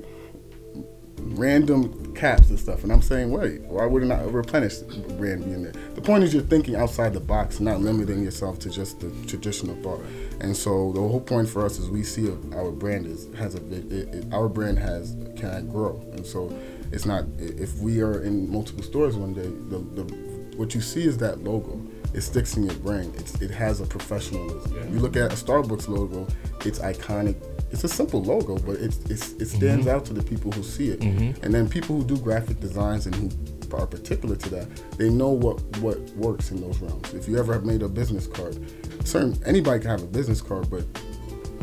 [1.18, 4.78] random caps and stuff, and I'm saying, wait, why wouldn't replenish
[5.18, 5.74] brand be in there?
[5.96, 9.76] The point is you're thinking outside the box, not limiting yourself to just the traditional
[9.82, 10.04] thought.
[10.42, 13.66] And so the whole point for us is we see our brand is has a
[13.74, 16.54] it, it, our brand has can grow, and so
[16.92, 20.04] it's not if we are in multiple stores one day, the, the
[20.58, 21.80] what you see is that logo.
[22.14, 23.14] It sticks in your brain.
[23.18, 24.94] It's, it has a professionalism.
[24.94, 26.28] You look at a Starbucks logo,
[26.66, 27.36] it's iconic.
[27.72, 30.90] It's a simple logo, but it's, it's it stands out to the people who see
[30.90, 31.04] it.
[31.44, 33.30] And then people who do graphic designs and who
[33.78, 37.14] are particular to that, they know what what works in those realms.
[37.14, 38.58] If you ever have made a business card,
[39.06, 40.84] certain anybody can have a business card, but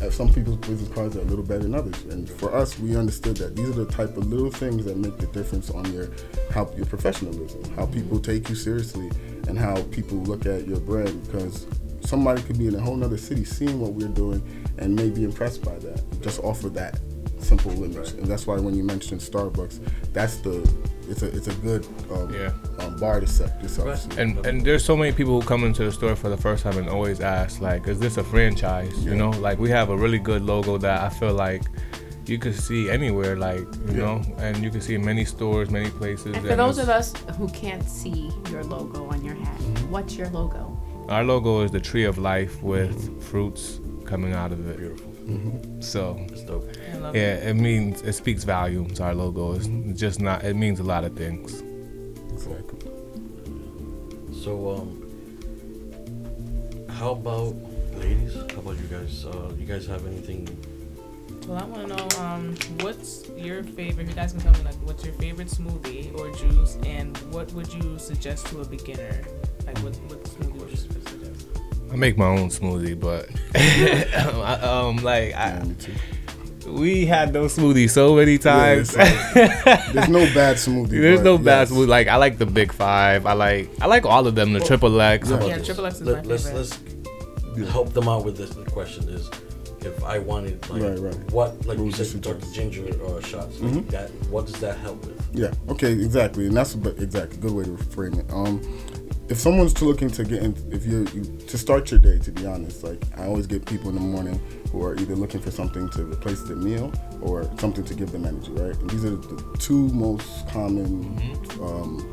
[0.01, 2.01] uh, some people's business cards are a little better than others.
[2.05, 5.17] And for us, we understood that these are the type of little things that make
[5.17, 6.09] the difference on your
[6.53, 9.11] how your professionalism, how people take you seriously,
[9.47, 11.25] and how people look at your brand.
[11.27, 11.67] Because
[12.01, 14.43] somebody could be in a whole nother city seeing what we're doing
[14.79, 16.03] and may be impressed by that.
[16.21, 16.99] Just offer that
[17.39, 19.79] simple image, and that's why when you mentioned Starbucks,
[20.13, 20.69] that's the
[21.09, 22.51] it's a it's a good um, Yeah.
[22.81, 23.87] um, bar to set yourself.
[24.09, 24.19] Right.
[24.19, 26.77] and and there's so many people who come into the store for the first time
[26.79, 30.19] and always ask like is this a franchise you know like we have a really
[30.19, 31.63] good logo that i feel like
[32.29, 33.97] you could see anywhere like you Yeah.
[34.07, 37.13] know and you can see in many stores many places And for those of us
[37.39, 39.91] who can't see your logo on your hat, Mm-hmm.
[39.91, 40.77] what's your logo?
[41.09, 45.13] our logo is the tree of life with fruits coming out of it Beautiful.
[45.81, 46.69] so It's dope.
[46.93, 47.49] I love yeah it.
[47.51, 49.67] it means it speaks volumes our logo is
[50.01, 51.63] just not it means a lot of things
[52.35, 52.91] Exactly.
[54.45, 54.89] So, um,
[56.99, 57.55] how about
[57.97, 58.35] ladies?
[58.35, 59.25] How about you guys?
[59.25, 60.47] Uh, you guys have anything?
[61.47, 64.05] Well, I want to know um, what's your favorite.
[64.05, 67.53] If you guys can tell me, like, what's your favorite smoothie or juice, and what
[67.53, 69.23] would you suggest to a beginner?
[69.67, 71.03] Like, what what smoothie would you suggest?
[71.93, 75.95] i make my own smoothie but I, um like Yeah, I, me too.
[76.73, 79.15] we had those smoothies so many times Yeah,
[79.87, 80.89] so there's no bad smoothie.
[81.01, 81.87] There's but no bad smoothie.
[81.87, 83.25] Like I like the Big Five.
[83.25, 84.53] I like I like all of them.
[84.53, 85.29] The Triple X.
[85.31, 85.37] Yeah.
[85.37, 85.67] How about Yeah, this?
[85.67, 87.57] Triple X is Let, my let's favorite.
[87.57, 88.51] let's help them out with this.
[88.51, 89.31] The question is,
[89.87, 91.33] if I wanted like Right, right.
[91.33, 92.47] what like you you said, Dr.
[92.53, 93.61] Ginger uh, shots.
[93.61, 93.89] Like Mhm.
[93.91, 94.11] that.
[94.31, 95.21] What does that help with?
[95.33, 95.53] Yeah.
[95.69, 95.93] Okay.
[95.93, 96.47] Exactly.
[96.47, 98.27] And that's exactly good way to frame it.
[98.31, 98.61] Um,
[99.29, 102.47] if someone's looking to get in, if you're you, to start your day, to be
[102.47, 105.89] honest, like I always get people in the morning who are either looking for something
[105.91, 108.77] to replace their meal or something to give them energy, right?
[108.81, 111.19] And these are the two most common
[111.61, 112.07] um,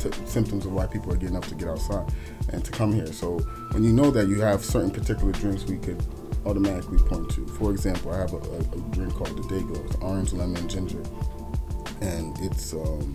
[0.00, 2.06] t- symptoms of why people are getting up to get outside
[2.52, 3.12] and to come here.
[3.12, 3.38] So
[3.72, 6.02] when you know that you have certain particular drinks, we could
[6.48, 7.46] automatically point to.
[7.46, 9.84] For example, I have a, a, a drink called the Day Glow.
[9.84, 11.02] It's orange, lemon, ginger
[12.00, 13.14] and it's um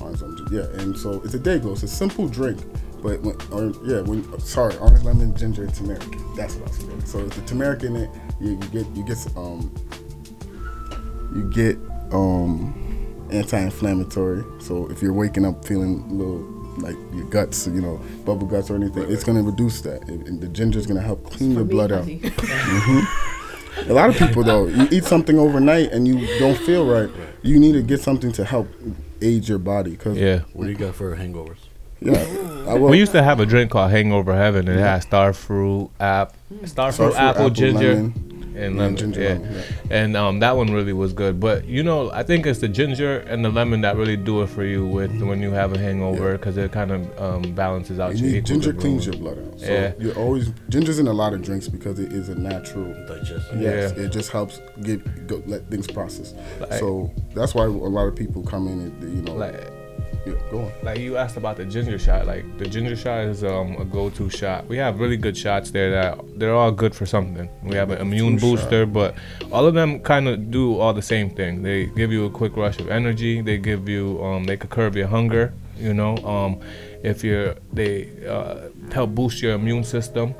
[0.00, 0.54] orange lemon ginger.
[0.54, 1.72] Yeah, and so it's a day glow.
[1.72, 2.60] It's a simple drink,
[3.02, 6.02] but when or yeah, when sorry, orange lemon ginger turmeric.
[6.36, 7.04] That's what I was saying.
[7.06, 8.10] So it's the turmeric in it.
[8.40, 9.72] You, you get you get um
[11.34, 11.76] you get
[12.12, 12.76] um
[13.30, 14.44] anti-inflammatory.
[14.60, 18.70] So if you're waking up feeling a little like your guts, you know, bubble guts
[18.70, 20.02] or anything, it's gonna reduce that.
[20.08, 22.00] And, and the ginger is gonna help clean your blood out.
[22.00, 22.20] honey.
[22.20, 23.90] Mm-hmm.
[23.90, 27.10] A lot of people though, you eat something overnight and you don't feel right.
[27.42, 28.68] You need to get something to help
[29.22, 29.96] aid your body.
[29.96, 30.40] Cause yeah, Yeah.
[30.52, 31.58] What do you got for hangovers?
[32.02, 32.88] I will.
[32.88, 34.68] We used to have a drink called Hangover Heaven.
[34.68, 37.18] It had star fruit, app, star fruit, Starfruit, hmm.
[37.18, 38.29] apple, ginger, lemon,
[38.60, 38.96] and yeah, lemon.
[38.96, 39.28] ginger yeah.
[39.34, 39.62] lemon, yeah.
[39.90, 41.40] And um, that one really was good.
[41.40, 44.48] But you know, I think it's the ginger and the lemon that really do it
[44.48, 48.16] for you with when you have a hangover because it kind of um, balances out
[48.16, 48.98] You your need, ginger equilibrium.
[49.00, 49.60] cleans your blood out.
[49.60, 49.92] So Yeah.
[49.98, 52.92] you're always ginger's in a lot of drinks because it is a natural.
[53.06, 53.60] Digestion.
[53.60, 54.04] Yes, Yeah.
[54.04, 56.34] it just helps get go, let things process.
[56.60, 59.54] Like- so that's why a lot of people come in and you know, Like,
[60.26, 60.72] yeah, go on.
[60.82, 62.26] like you asked about the ginger shot.
[62.26, 64.66] Like the ginger shot is um, a go-to shot.
[64.66, 67.48] We have really good shots there that they're all good for something.
[67.62, 69.14] We have an immune Go-to booster, but
[69.50, 71.62] all of them kind of do all the same thing.
[71.62, 73.40] They give you a quick rush of energy.
[73.40, 75.52] They give you um, they could curb your hunger.
[75.78, 76.60] You know, um,
[77.02, 80.34] if you're they uh, help boost your immune system.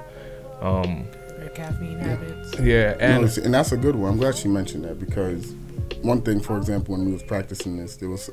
[0.60, 1.06] Um,
[1.40, 2.52] Your caffeine habits.
[2.60, 4.12] yeah, No, and it's- and that's a good one.
[4.12, 5.54] I'm glad she mentioned that because
[6.02, 8.28] one thing, for example, when we was practicing this, there was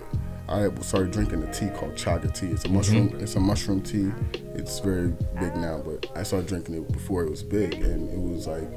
[0.50, 2.48] I started drinking a tea called chaga tea.
[2.48, 3.16] It's a mushroom.
[3.20, 4.12] It's a mushroom tea.
[4.56, 8.20] It's very big now, but I started drinking it before it was big, and it
[8.20, 8.70] was like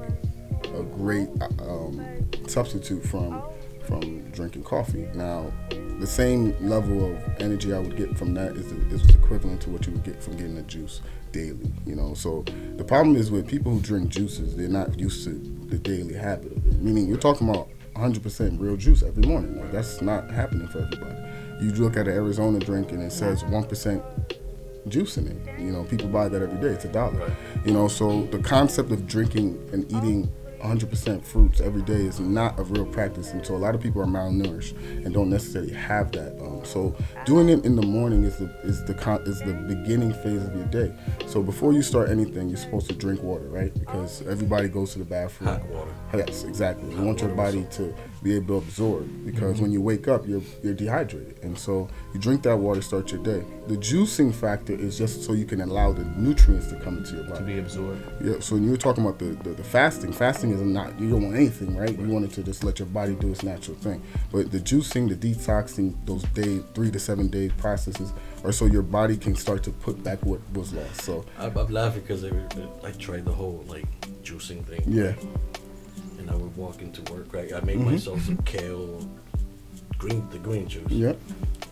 [0.74, 1.28] a great
[1.60, 3.42] um, substitute from
[3.86, 5.08] from drinking coffee.
[5.14, 5.52] Now,
[5.98, 9.86] the same level of energy I would get from that is, is equivalent to what
[9.86, 11.00] you would get from getting a juice
[11.32, 11.72] daily.
[11.86, 12.44] You know, so
[12.76, 15.30] the problem is with people who drink juices, they're not used to
[15.68, 16.80] the daily habit of it.
[16.80, 19.60] Meaning, you're talking about 100% real juice every morning.
[19.60, 21.29] Like, that's not happening for everybody.
[21.60, 24.36] You look at an Arizona drink and it says 1%
[24.88, 25.60] juice in it.
[25.60, 26.74] You know, people buy that every day.
[26.74, 27.34] It's a dollar.
[27.64, 30.30] You know, so the concept of drinking and eating
[30.60, 34.02] 100% fruits every day is not a real practice, and so a lot of people
[34.02, 36.38] are malnourished and don't necessarily have that.
[36.40, 36.94] Um, so
[37.24, 40.54] doing it in the morning is the is the con- is the beginning phase of
[40.54, 40.94] your day.
[41.26, 43.72] So before you start anything, you're supposed to drink water, right?
[43.72, 45.48] Because everybody goes to the bathroom.
[45.48, 45.94] Hot water.
[46.14, 46.94] Yes, exactly.
[46.94, 49.62] You want your body to be able to absorb because mm-hmm.
[49.62, 53.22] when you wake up, you're you're dehydrated, and so you drink that water, start your
[53.22, 53.44] day.
[53.66, 57.24] The juicing factor is just so you can allow the nutrients to come into your
[57.24, 57.38] body.
[57.38, 58.02] To be absorbed.
[58.22, 61.10] Yeah, so when you were talking about the, the, the fasting, fasting is not, you
[61.10, 61.96] don't want anything, right?
[61.96, 64.02] You want it to just let your body do its natural thing.
[64.32, 68.12] But the juicing, the detoxing, those day, three to seven day processes
[68.44, 71.02] are so your body can start to put back what was lost.
[71.02, 72.30] So, I'm, I'm laughing because I,
[72.84, 73.86] I tried the whole like
[74.22, 74.82] juicing thing.
[74.86, 75.14] yeah.
[76.30, 77.52] I would walk into work, right?
[77.52, 77.90] I made mm-hmm.
[77.90, 79.08] myself some kale,
[79.98, 80.88] green, the green juice.
[80.88, 81.18] Yep.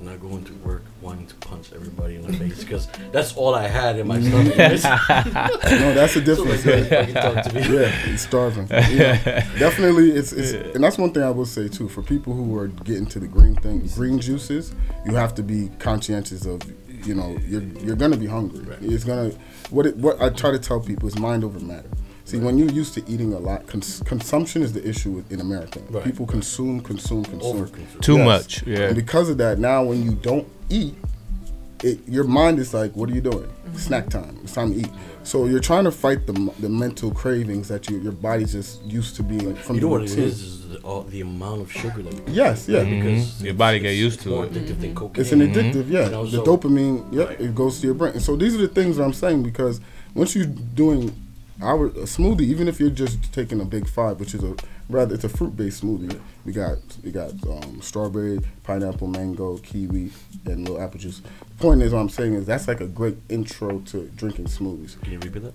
[0.00, 3.54] And I go into work wanting to punch everybody in the face because that's all
[3.54, 4.54] I had in my stomach.
[4.54, 7.12] No, that's the so like, difference.
[7.14, 7.80] talk to me.
[7.80, 8.68] yeah, he's starving.
[8.68, 9.22] Yeah,
[9.58, 10.12] definitely.
[10.12, 11.88] It's, it's and that's one thing I will say too.
[11.88, 14.72] For people who are getting to the green thing, green juices,
[15.04, 16.62] you have to be conscientious of.
[17.04, 18.66] You know, you're you're gonna be hungry.
[18.80, 19.32] It's gonna
[19.70, 21.88] what it, what I try to tell people is mind over matter.
[22.28, 25.80] See, when you're used to eating a lot, cons- consumption is the issue in America.
[25.88, 26.04] Right.
[26.04, 27.64] People consume, consume, consume.
[27.66, 28.00] Overconsume.
[28.02, 28.24] Too Yes.
[28.26, 28.66] much.
[28.66, 28.80] Yeah.
[28.88, 30.94] And because of that, now when you don't eat,
[31.82, 33.46] it, your mind is like, "What are you doing?
[33.48, 33.76] Mm-hmm.
[33.78, 34.36] Snack time.
[34.42, 34.90] It's time to eat."
[35.22, 39.16] So you're trying to fight the the mental cravings that you, your body's just used
[39.16, 40.24] to being from You the know what it routine.
[40.24, 40.42] is?
[40.42, 42.80] Is the, all, the amount of sugar that we Yes, yeah.
[42.84, 43.44] because mm-hmm.
[43.46, 44.52] Your body it's- get used to more it.
[44.52, 45.22] addictive than cocaine.
[45.22, 46.04] It's an addictive, yeah.
[46.04, 47.40] You know, the so- dopamine, yep, Right.
[47.40, 48.12] it goes to your brain.
[48.14, 49.80] And so these are the things that I'm saying because
[50.14, 51.14] once you're doing
[51.62, 54.54] our a smoothie, even if you're just taking a big five, which is a
[54.88, 56.20] rather it's a fruit based smoothie.
[56.44, 60.10] We got we got um, strawberry, pineapple, mango, kiwi,
[60.46, 61.20] and little apple juice.
[61.20, 65.00] The point is, what I'm saying is that's like a great intro to drinking smoothies.
[65.02, 65.54] Can you repeat that?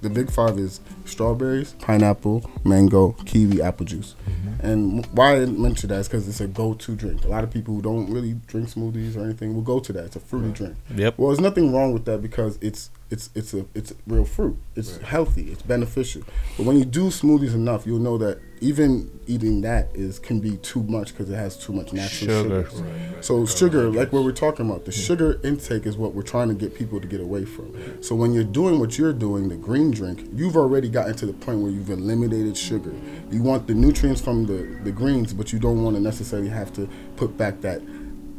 [0.00, 4.14] The big five is strawberries, pineapple, mango, kiwi, apple juice.
[4.62, 7.24] And why I mention that is because it's a go-to drink.
[7.24, 10.04] A lot of people who don't really drink smoothies or anything will go to that.
[10.04, 10.76] It's a fruity drink.
[10.94, 11.18] Yep.
[11.18, 14.56] Well, there's nothing wrong with that because it's it's it's a it's real fruit.
[14.74, 15.52] It's healthy.
[15.52, 16.22] It's beneficial.
[16.56, 20.56] But when you do smoothies enough, you'll know that even eating that is can be
[20.58, 22.70] too much because it has too much natural Sugar.
[22.70, 23.22] sugar.
[23.22, 26.54] So sugar, like what we're talking about, the sugar intake is what we're trying to
[26.54, 28.02] get people to get away from.
[28.02, 31.34] So when you're doing what you're doing, the green drink, you've already gotten to the
[31.34, 32.94] point where you've eliminated sugar.
[33.30, 36.72] You want the nutrients from the, the greens, but you don't want to necessarily have
[36.74, 37.82] to put back that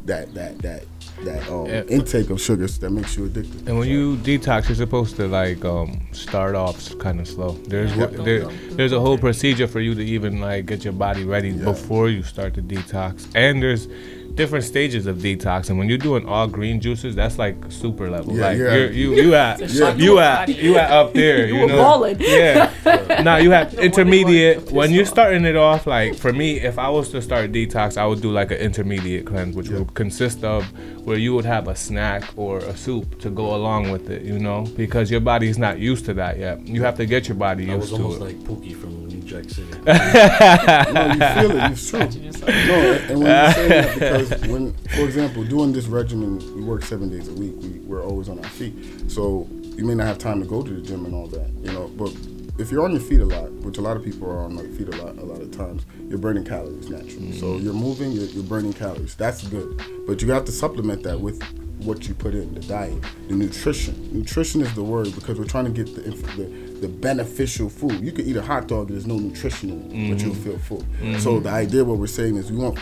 [0.06, 0.84] that that that
[1.24, 1.82] that um, Yeah.
[1.88, 3.68] intake of sugars that makes you addicted.
[3.68, 7.52] And when you detox, you're supposed to like um, start off kind of slow.
[7.68, 8.06] There's Yeah.
[8.06, 8.46] there,
[8.76, 11.64] there's a whole procedure for you to even like get your body ready Yeah.
[11.64, 13.26] before you start to detox.
[13.34, 13.88] And there's
[14.34, 15.68] different stages of detox.
[15.70, 18.36] And when you're doing all green juices, that's like super level.
[18.36, 18.74] Yeah, like yeah.
[18.74, 21.46] you're, you you at It's a shot you to at you at up there.
[21.46, 21.76] You, You were know.
[21.78, 22.16] balling.
[22.20, 22.72] Yeah.
[23.22, 24.72] now you have The one they intermediate.
[24.72, 28.06] When you're starting it off, like for me, if I was to start detox, I
[28.06, 29.78] would do like an intermediate cleanse, which Yeah.
[29.78, 30.64] would consist of
[31.04, 34.38] where you would have a snack or a soup to go along with it, you
[34.38, 36.66] know, because your body's not used to that yet.
[36.66, 38.24] You have to get your body I used to almost it.
[38.24, 39.68] like Pookie from New Jack City.
[39.86, 41.18] no, you
[41.48, 41.72] feel it.
[41.72, 41.98] It's true.
[42.00, 42.48] Scratching yourself.
[42.48, 46.82] No, and when you say that, because when, for example, doing this regimen, we work
[46.82, 47.54] seven days a week.
[47.58, 48.74] We, we're always on our feet,
[49.10, 51.72] so you may not have time to go to the gym and all that, you
[51.72, 51.88] know.
[51.88, 52.14] But
[52.58, 54.68] if you're on your feet a lot, which a lot of people are on their
[54.68, 57.32] feet a lot, a lot of times, you're burning calories naturally.
[57.38, 57.64] So mm-hmm.
[57.64, 59.14] you're moving, you're, you're burning calories.
[59.16, 61.42] That's good, but you have to supplement that with
[61.78, 64.08] what you put in the diet, the nutrition.
[64.12, 66.44] Nutrition is the word because we're trying to get the inf- the,
[66.80, 68.00] the beneficial food.
[68.00, 70.50] You could eat a hot dog, there's no nutrition in it, but you'll mm-hmm.
[70.50, 70.82] feel full.
[70.82, 71.18] Mm-hmm.
[71.18, 72.78] So the idea, what we're saying is, we want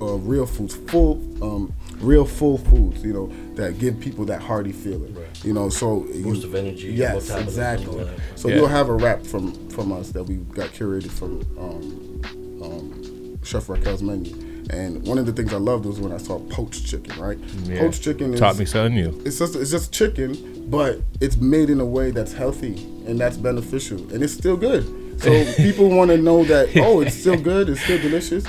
[0.00, 3.02] uh, real foods, full, um, real full foods.
[3.04, 5.14] You know that give people that hearty feeling.
[5.14, 5.44] Right.
[5.44, 8.08] You know, so Boost you, of energy, Yes, exactly.
[8.36, 8.56] So Yeah.
[8.56, 13.68] you'll have a wrap from from us that we got curated from um, um, Chef
[13.68, 14.34] Raquel's menu.
[14.70, 17.20] And one of the things I loved was when I saw poached chicken.
[17.20, 17.80] Right, Yeah.
[17.80, 19.22] poached chicken is Taught me something new.
[19.24, 22.74] it's just it's just chicken, but it's made in a way that's healthy
[23.06, 24.84] and that's beneficial, and it's still good.
[25.18, 28.44] So people want to know that oh, it's still good, it's still delicious.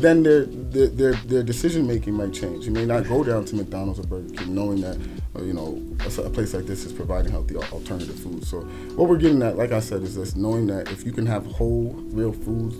[0.00, 2.66] Then their their their, their decision making might change.
[2.66, 4.96] You may not go down to McDonald's or Burger King knowing that
[5.36, 8.44] uh, you know, a, a place like this is providing healthy alternative food.
[8.44, 8.60] So
[8.96, 11.46] what we're getting at, like I said, is this knowing that if you can have
[11.46, 12.76] whole, real foods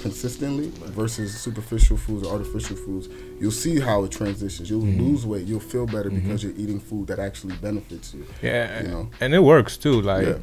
[0.00, 4.70] consistently versus superficial foods or artificial foods, you'll see how it transitions.
[4.70, 5.02] You'll mm-hmm.
[5.02, 5.46] lose weight.
[5.46, 6.20] You'll feel better mm-hmm.
[6.20, 8.26] because you're eating food that actually benefits you.
[8.42, 9.10] Yeah, You know?
[9.20, 10.00] and it works too.
[10.00, 10.36] Like Yeah.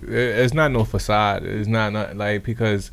[0.43, 1.43] it's not no facade.
[1.43, 2.91] It's not, not like because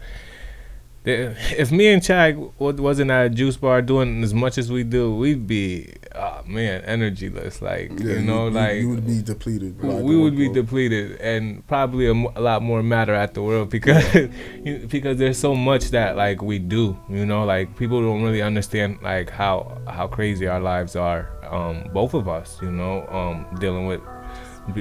[1.07, 4.85] if me and Chag wa- wasn't at a juice bar doing as much as we
[4.85, 7.61] do, we'd be oh man energyless.
[7.61, 9.81] Like Yeah, you know, like you would be depleted.
[9.83, 14.03] we would be depleted and probably a, lot more matter at the world because
[14.65, 18.43] you- because there's so much that like we do you know like people don't really
[18.43, 23.47] understand like how how crazy our lives are um both of us you know um
[23.61, 24.01] dealing with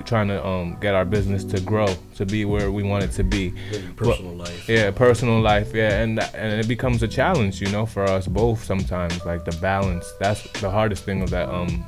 [0.06, 3.24] trying to um get our business to grow to be where we want it to
[3.24, 3.54] be
[3.96, 4.70] personal life.
[4.70, 8.64] yeah personal life yeah and and it becomes a challenge you know for us both
[8.64, 11.86] sometimes like the balance that's the hardest thing of that um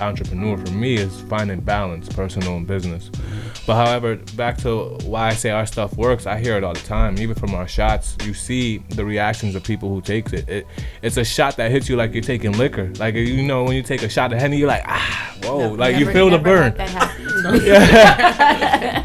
[0.00, 3.10] entrepreneur for me is finding balance personal and business
[3.66, 6.80] but however back to why i say our stuff works i hear it all the
[6.80, 10.66] time even from our shots you see the reactions of people who takes it, it
[11.02, 13.82] it's a shot that hits you like you're taking liquor like you know when you
[13.82, 16.76] take a shot of henny you're like ah whoa like you feel the burn had
[16.76, 17.26] that happen.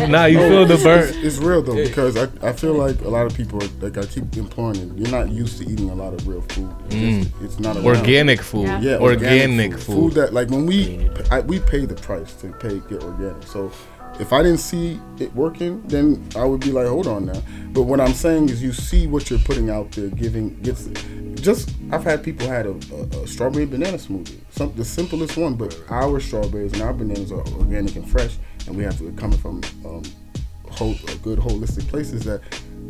[0.12, 3.00] nah you feel the It's, burn it's, it's real though because I, I feel like
[3.02, 4.98] a lot of people are, like I keep imploring it.
[4.98, 6.74] You're not used to eating a lot of real food.
[6.90, 6.96] It's,
[7.28, 7.86] just- it's not around.
[7.86, 7.98] Mm.
[8.00, 8.80] organic food Yeah.
[8.80, 10.14] Yeah, organic, food.
[10.14, 13.44] that like when we I, we pay the price to pay get organic.
[13.48, 13.72] So
[14.20, 17.42] if I didn't see it working, then I would be like, hold on now.
[17.72, 20.88] But what I'm saying is, you see what you're putting out there, giving gets
[21.36, 21.74] just.
[21.92, 25.78] I've had people had a, a, a strawberry banana smoothie, some the simplest one, but
[25.90, 28.38] our strawberries and our bananas are organic and fresh,
[28.68, 30.04] and we have to coming from um,
[30.70, 32.42] whole, good holistic places that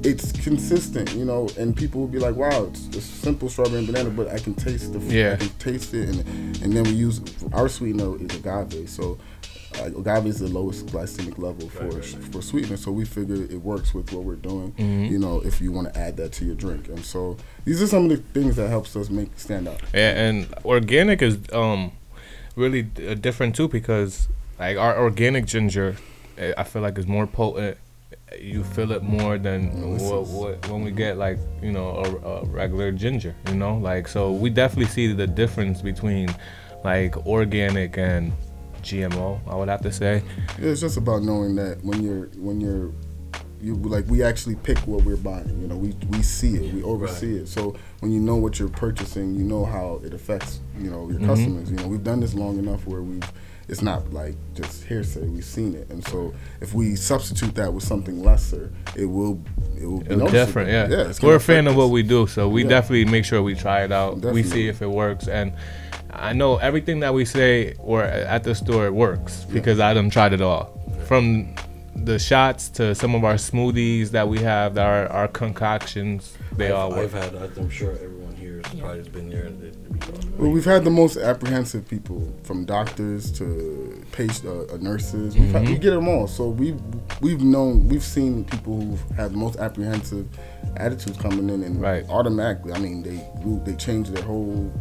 [0.04, 3.88] it's consistent, you know, and people will be like, "Wow, it's a simple strawberry and
[3.88, 5.34] banana, but I can taste the, Yeah.
[5.34, 6.20] I can taste it." And
[6.64, 7.22] and then we use
[7.54, 9.18] our sweetener is agave, so
[9.80, 12.78] uh, agave is the lowest glycemic level for for sweetener.
[12.78, 16.00] So we figure it works with what we're doing, you know, if you want to
[16.00, 16.88] add that to your drink.
[16.90, 19.82] And so these are some of the things that helps us make stand out.
[19.94, 21.92] Yeah, and organic is um
[22.56, 24.28] really d- uh, different too because
[24.60, 25.96] like our organic ginger,
[26.38, 27.78] eh, I feel like is more potent.
[28.40, 31.90] You feel it more than what, what, when we get like you know
[32.24, 33.36] a, a regular ginger.
[33.48, 36.34] You know, like so we definitely see the difference between
[36.84, 38.32] like organic and
[38.84, 39.40] GMO.
[39.48, 40.24] I would have to say.
[40.60, 42.92] Yeah, it's just about knowing that when you're when you're
[43.62, 45.62] you like we actually pick what we're buying.
[45.62, 47.48] You know, we we see it, we oversee it.
[47.48, 51.20] So when you know what you're purchasing, you know how it affects you know your
[51.20, 51.28] mm-hmm.
[51.28, 51.70] customers.
[51.70, 53.32] You know, we've done this long enough where we've
[53.68, 55.28] it's not like just hearsay.
[55.28, 59.42] We've seen it, and so if we substitute that with something lesser, it will
[59.80, 60.88] it will be It's different, yeah.
[60.90, 62.70] yeah it's We're a fan of what we do, so we Yeah.
[62.70, 64.20] definitely make sure we try it out.
[64.20, 65.54] We see if it works, and
[66.12, 70.10] I know everything that we say or at the store it works because I done
[70.10, 71.56] tried it all, from
[71.96, 76.34] the shots to some of our smoothies that we have, that are our concoctions.
[76.58, 77.00] They I've, all work.
[77.00, 77.36] I've had.
[77.58, 78.21] I'm sure everyone
[78.68, 79.44] here has probably been there.
[79.46, 84.78] And it, it, Well, we've had the most apprehensive people, from doctors to patient, uh,
[84.78, 85.36] nurses.
[85.38, 86.28] We've had, we get them all.
[86.28, 86.80] So we've
[87.22, 90.28] we've known, we've seen people who've had the most apprehensive
[90.78, 92.08] attitudes coming in, and Right.
[92.10, 93.20] automatically, I mean, they
[93.66, 94.72] they change their whole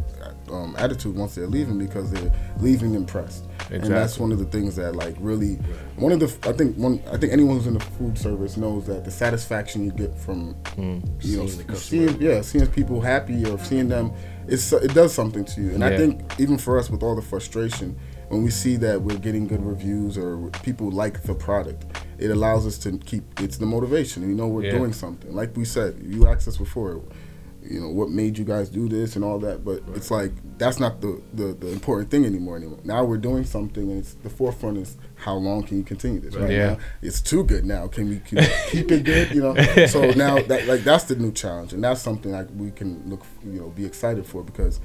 [0.51, 3.45] um, attitude once they're leaving because they're leaving impressed.
[3.69, 5.55] And that's one of the things that like really
[5.95, 8.85] one of the I think one I think anyone who's in the food service knows
[8.87, 10.55] that the satisfaction you get from
[11.21, 14.11] you know Seeing seeing yeah seeing people happy or seeing them
[14.47, 15.71] it's it does something to you.
[15.71, 17.97] And I think even for us with all the frustration
[18.27, 21.85] when we see that we're getting good reviews or people like the product
[22.17, 24.27] it allows us to keep it's the motivation.
[24.27, 24.71] We know we're Yeah.
[24.77, 25.33] doing something.
[25.33, 27.01] Like we said you asked us before
[27.63, 30.79] you know what made you guys do this and all that but it's like that's
[30.79, 32.79] not the, the the important thing anymore anymore.
[32.83, 36.35] Now we're doing something and it's the forefront is how long can you continue this
[36.35, 36.51] right?
[36.51, 36.67] Yeah.
[36.73, 37.87] now it's too good now.
[37.87, 38.39] Can we keep,
[38.69, 39.55] keep it good you know?
[39.87, 43.23] So now that like that's the new challenge and that's something like we can look
[43.43, 44.79] you know be excited for because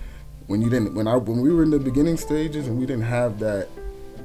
[0.46, 3.04] when you didn't when i when we were in the beginning stages and we didn't
[3.04, 3.68] have that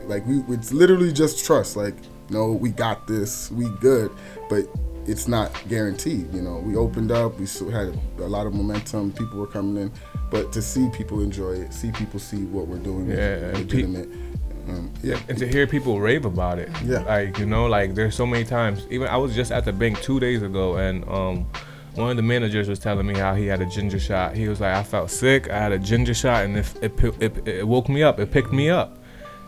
[0.06, 1.96] like we it's literally just trust like
[2.30, 4.12] no we got this we good.
[4.50, 4.68] But
[5.08, 6.58] it's not guaranteed you know.
[6.60, 9.92] We opened up we had a lot of momentum people were coming in
[10.30, 14.10] but to see people enjoy it see people see what we're doing is Yeah, legitimate
[14.70, 15.20] um, yeah.
[15.28, 16.70] And to hear people rave about it.
[16.86, 17.00] Yeah.
[17.00, 20.00] like you know like there's so many times even i was just at the bank
[20.02, 21.48] two days ago and um
[21.96, 24.34] one of the managers was telling me how he had a ginger shot.
[24.38, 27.48] He was like i felt sick i had a ginger shot and it, it, it,
[27.48, 28.98] it woke me up it picked me up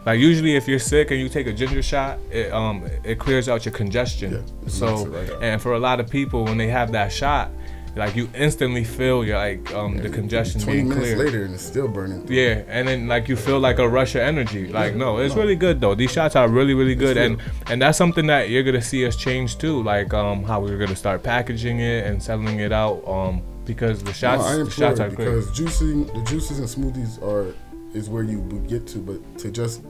[0.05, 3.47] like usually if you're sick and you take a ginger shot it um it clears
[3.49, 6.91] out your congestion Yeah, so right and for a lot of people when they have
[6.91, 7.49] that shot
[7.95, 11.25] like you instantly feel your like um the congestion being minutes clear.
[11.25, 12.25] later and it's still burning.
[12.25, 12.35] through.
[12.35, 14.67] Yeah, and then like you feel like a rush of energy.
[14.67, 15.93] Like no, it's really good though.
[15.93, 19.15] These shots are really really good, and and that's something that you're gonna see us
[19.15, 19.83] change too.
[19.83, 23.07] Like um how we're gonna start packaging it and selling it out.
[23.07, 25.25] Um because the No, shots I the shots are great.
[25.29, 27.53] because juicing the juices and smoothies are
[27.93, 29.83] is where you would get to, but to just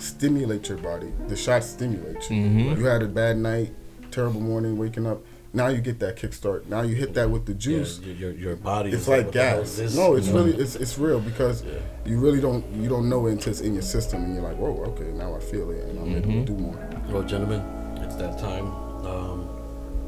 [0.00, 2.42] stimulate your body, the shot stimulates you.
[2.42, 2.78] Mhm.
[2.78, 3.72] You had a bad night,
[4.10, 5.22] terrible morning, waking up.
[5.52, 6.66] Now you get that kickstart.
[6.68, 7.98] Now you hit that with the juice.
[8.00, 8.90] your, your, your body.
[8.90, 9.78] It's is like what the hell gas.
[9.80, 9.96] is?
[9.96, 11.72] No, it's You really it's, it's real because Yeah.
[12.06, 14.56] you really don't you don't know it until it's in your system and you're like,
[14.56, 16.44] whoa, okay, now I feel it and I'm able Mm-hmm.
[16.44, 16.88] to do more.
[17.10, 17.62] Well, gentlemen,
[17.96, 18.66] it's that time.
[19.04, 19.48] Um,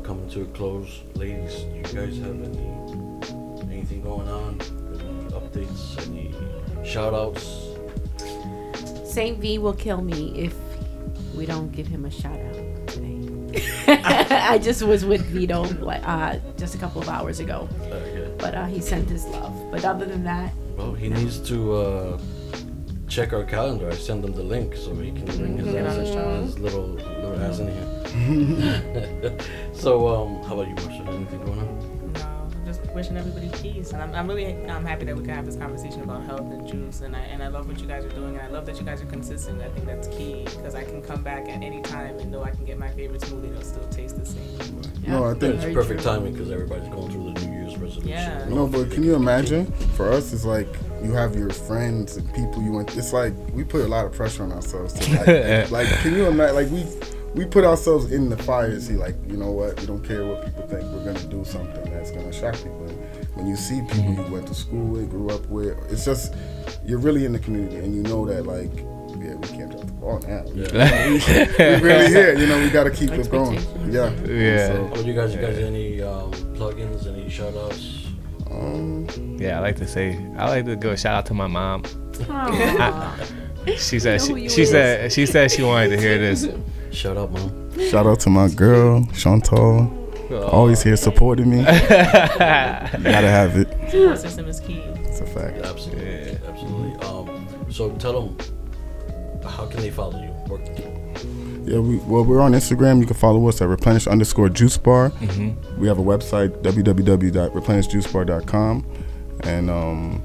[0.04, 1.54] coming to a close, ladies.
[1.64, 4.60] Do you guys have any anything going on?
[4.94, 6.06] Any updates?
[6.06, 6.32] Any
[6.84, 7.71] shout outs?
[9.12, 10.54] Saint V will kill me if
[11.34, 13.20] we don't give him a shout out today.
[14.30, 18.28] I just was with Vito like uh, just a couple of hours ago, yeah.
[18.38, 19.54] but uh, he sent his love.
[19.70, 22.20] But other than that, Well, he needs to uh,
[23.06, 23.90] check our calendar.
[23.90, 26.86] I send him the link so he can bring his, Get on ass, his little
[26.86, 29.38] little ass in here.
[29.74, 31.06] so, um, how about you, Marsha?
[31.08, 31.91] Anything going on?
[32.94, 35.46] No, just wishing everybody peace, and I'm, I'm really I'm happy that we can have
[35.46, 38.10] this conversation about health and juice, and I and I love what you guys are
[38.10, 39.60] doing, and I love that you guys are consistent.
[39.62, 42.50] I think that's key because I can come back at any time and know I
[42.50, 44.80] can get my favorite smoothie and it'll still taste the same.
[45.06, 46.10] No, I think It's perfect true.
[46.12, 48.08] timing because everybody's going through the New Year's resolution.
[48.08, 48.46] Yeah.
[48.48, 49.66] No, but can you imagine?
[49.96, 50.68] For us, it's like
[51.02, 52.96] you have your friends and people you want.
[52.96, 54.94] It's like we put a lot of pressure on ourselves.
[54.94, 56.54] To like, like, can you imagine?
[56.54, 56.84] Like we
[57.34, 59.80] we put ourselves in the fire to see, like, you know what?
[59.80, 60.82] We don't care what people think.
[60.92, 62.81] We're gonna do something that's gonna shock people.
[63.34, 66.34] And when you see people you went to school with, grew up with, it's just
[66.84, 68.70] you're really in the community, and you know that, like,
[69.22, 70.44] yeah, we can't drop the ball now.
[70.54, 71.08] Yeah.
[71.78, 72.36] we really here.
[72.38, 73.54] You know, we got to keep this going.
[73.90, 74.10] Yeah.
[74.24, 74.66] Yeah.
[74.68, 75.34] So, What do you guys?
[75.34, 77.06] You guys any um, plugins?
[77.06, 78.06] Any shout outs?
[78.50, 79.06] um,
[79.38, 81.84] Yeah, I like to say I like to go shout out to my mom.
[82.28, 83.18] Aw.
[83.78, 86.48] She said she, she said she said she wanted to hear this.
[86.90, 87.78] Shout out, mom.
[87.90, 90.01] shout out to my girl Chantal.
[90.40, 91.62] Always here supporting me.
[91.64, 93.68] Gotta have it.
[93.90, 94.78] Support system is key.
[95.04, 95.58] It's a fact.
[95.58, 96.94] Absolutely, absolutely.
[97.06, 98.36] Um, so tell them
[99.48, 100.30] how can they follow you?
[100.50, 100.58] Or,
[101.64, 103.00] Yeah, we well we're on Instagram.
[103.00, 105.10] You can follow us at replenish underscore juice bar.
[105.10, 105.80] Mm-hmm.
[105.80, 108.86] We have a website www.replenishjuicebar.com,
[109.44, 110.22] and um,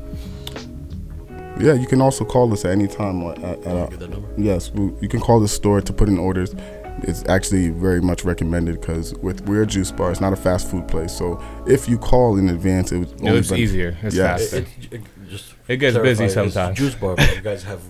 [1.60, 3.22] yeah, you can also call us at any time.
[3.24, 4.28] At, at, at our, get that number.
[4.38, 6.54] yes, we, you can call the store to put in orders.
[7.04, 10.70] It's actually very much recommended because with we're a juice bar, it's not a fast
[10.70, 11.12] food place.
[11.16, 13.98] So if you call in advance, it would It only was benefit- easier.
[14.02, 14.38] It's Yeah.
[14.38, 14.58] faster.
[14.58, 16.78] It, it, it just It gets clarify, busy it's sometimes.
[16.78, 17.82] Juice bar, but you guys have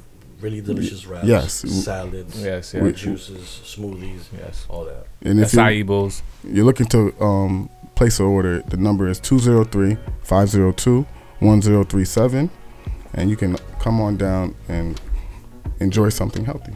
[0.41, 1.25] really delicious wraps.
[1.25, 1.53] Yes.
[1.53, 2.43] Salads.
[2.43, 2.99] Yes, fruit yes.
[2.99, 4.65] juices, smoothies, Yes.
[4.69, 5.07] all that.
[5.23, 6.21] And if you, Acai bowls.
[6.43, 11.05] you're looking to um, place an order, the number is 203 502
[11.39, 12.49] 1037.
[13.13, 14.99] And you can come on down and
[15.79, 16.73] enjoy something healthy.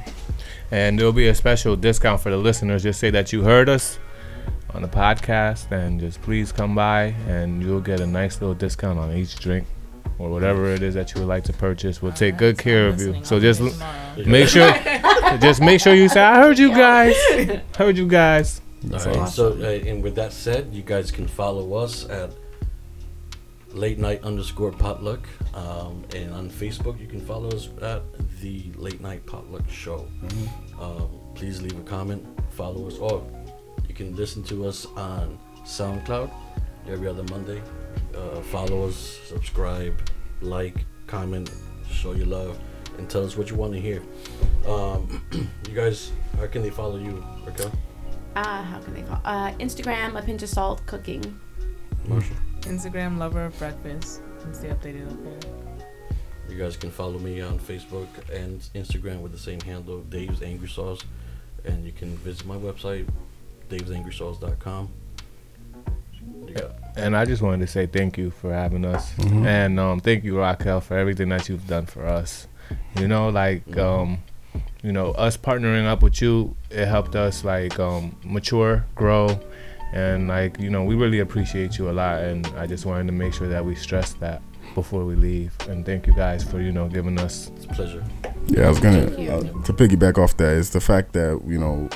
[0.72, 2.84] And there'll be a special discount for the listeners.
[2.84, 3.99] Just say that you heard us
[4.73, 8.98] on the podcast and just please come by and you'll get a nice little discount
[8.98, 9.68] on each drink
[10.18, 12.02] or whatever it is that you would like to purchase.
[12.02, 13.19] We'll take good care of you.
[13.23, 14.72] So just l- make sure
[15.41, 17.15] just make sure you say I heard you guys.
[17.77, 18.61] Heard you guys.
[18.91, 19.27] All right.
[19.30, 22.31] So, uh, and with that said, you guys can follow us at
[23.73, 28.03] late night underscore potluck, um, and on Facebook you can follow us at
[28.41, 30.07] the late night potluck show.
[30.80, 33.26] Um, please leave a comment, follow us, or
[33.88, 36.31] you can listen to us on SoundCloud
[36.88, 37.61] every other Monday.
[38.15, 39.93] Uh, follow us, subscribe,
[40.41, 41.52] like, comment,
[41.89, 42.60] show your love,
[42.98, 44.02] and tell us what you want to hear.
[44.68, 45.22] Um,
[45.68, 47.72] you guys, how can they follow you, Raquel?
[48.35, 49.22] uh, how can they call?
[49.26, 51.39] Uh, Instagram, a pinch of salt cooking.
[52.07, 52.34] Marsha?
[52.62, 55.52] Instagram lover of breakfast and stay updated up there.
[56.50, 60.68] You guys can follow me on Facebook and Instagram with the same handle, Dave's Angry
[60.68, 61.02] Sauce.
[61.64, 63.08] And you can visit my website,
[63.70, 64.90] davesangry.sauce.com.
[66.48, 70.00] You got And I just wanted to say thank you for having us, and um,
[70.00, 72.48] thank you Raquel for everything that you've done for us.
[73.00, 74.20] You know, like um,
[74.84, 79.40] you know, us partnering up with you, it helped us like um, mature, grow,
[79.94, 82.20] and like you know, we really appreciate you a lot.
[82.22, 84.42] And I just wanted to make sure that we stress that
[84.76, 85.54] before we leave.
[85.68, 87.52] And thank you guys for you know giving us.
[87.56, 88.04] it's a pleasure.
[88.48, 91.90] Yeah, I was gonna uh, to piggyback off that is the fact that you know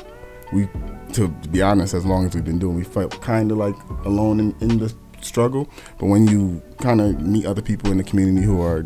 [0.54, 0.68] we,
[1.14, 4.40] to be honest, as long as we've been doing, we felt kind of like alone
[4.40, 5.68] in, in the struggle.
[6.00, 8.86] But when you kind of meet other people in the community who are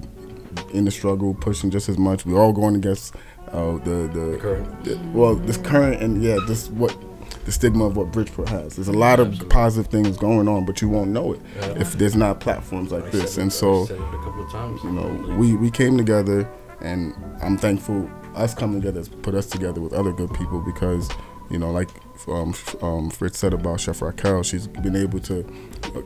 [0.73, 3.13] in the struggle, pushing just as much, we're all going against
[3.51, 4.83] uh, the the Current.
[4.85, 6.95] the- well, this current and yeah, this what
[7.45, 8.75] the stigma of what Bridgeport has.
[8.75, 9.53] There's a lot of Absolutely.
[9.53, 11.69] positive things going on, but you won't know it Yeah.
[11.79, 13.37] if there's not platforms like I this.
[13.37, 14.83] And so said it a couple of times.
[14.83, 16.47] you know, we, we came together,
[16.81, 21.09] and I'm thankful us coming together has put us together with other good people because,
[21.49, 21.89] you know, like
[22.27, 25.43] um, um, Fritz said about Chef Raquel, she's been able to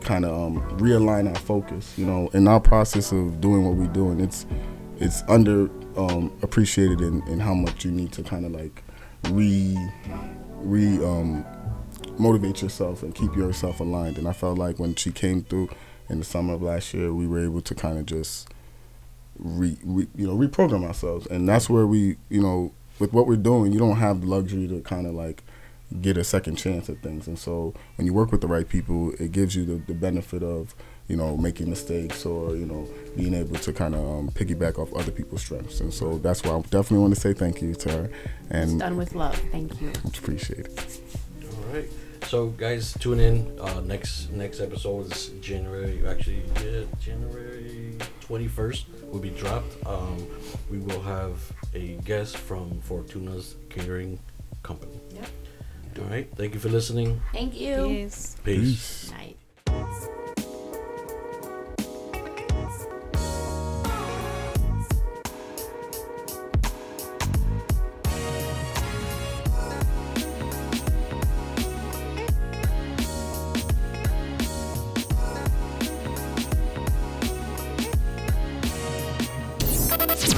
[0.01, 1.93] kind of um, realign our focus.
[1.97, 4.45] You know, in our process of doing what we're doing, it's
[4.99, 8.83] it's under um, appreciated in, in how much you need to kind of like
[9.29, 9.77] re
[10.63, 11.45] re um,
[12.17, 14.17] motivate yourself and keep yourself aligned.
[14.17, 15.69] And I felt like when she came through
[16.09, 18.49] in the summer of last year, we were able to kind of just
[19.37, 23.35] re, re you know reprogram ourselves, and that's where we you know with what we're
[23.35, 25.43] doing, you don't have the luxury to kind of like
[26.01, 27.27] get a second chance at things.
[27.27, 30.43] And so when you work with the right people, it gives you the, the benefit
[30.43, 30.75] of
[31.07, 34.93] you know making mistakes or you know being able to kind of um, piggyback off
[34.93, 35.79] other people's strengths.
[35.81, 38.79] And so that's why I definitely want to say thank you to her It's and
[38.79, 39.35] done with love.
[39.51, 39.91] Thank you.
[40.03, 40.71] much appreciated.
[41.43, 41.89] All right.
[42.27, 43.59] So guys, tune in.
[43.59, 46.01] Uh, next next episode is January.
[46.07, 49.75] Actually, yeah, January twenty first will be dropped.
[49.85, 50.25] Um,
[50.71, 51.37] we will have
[51.75, 54.17] a guest from Fortuna's Catering
[54.63, 54.99] Company.
[55.13, 55.29] Yep.
[55.99, 56.27] All right.
[56.35, 57.21] Thank you for listening.
[57.33, 57.85] Thank you.
[57.87, 58.37] Peace.
[58.43, 59.11] Peace.
[59.11, 59.37] Night.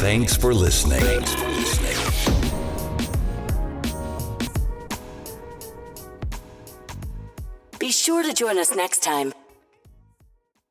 [0.06, 1.02] Thanks for listening.
[7.80, 9.34] Be sure to join us next time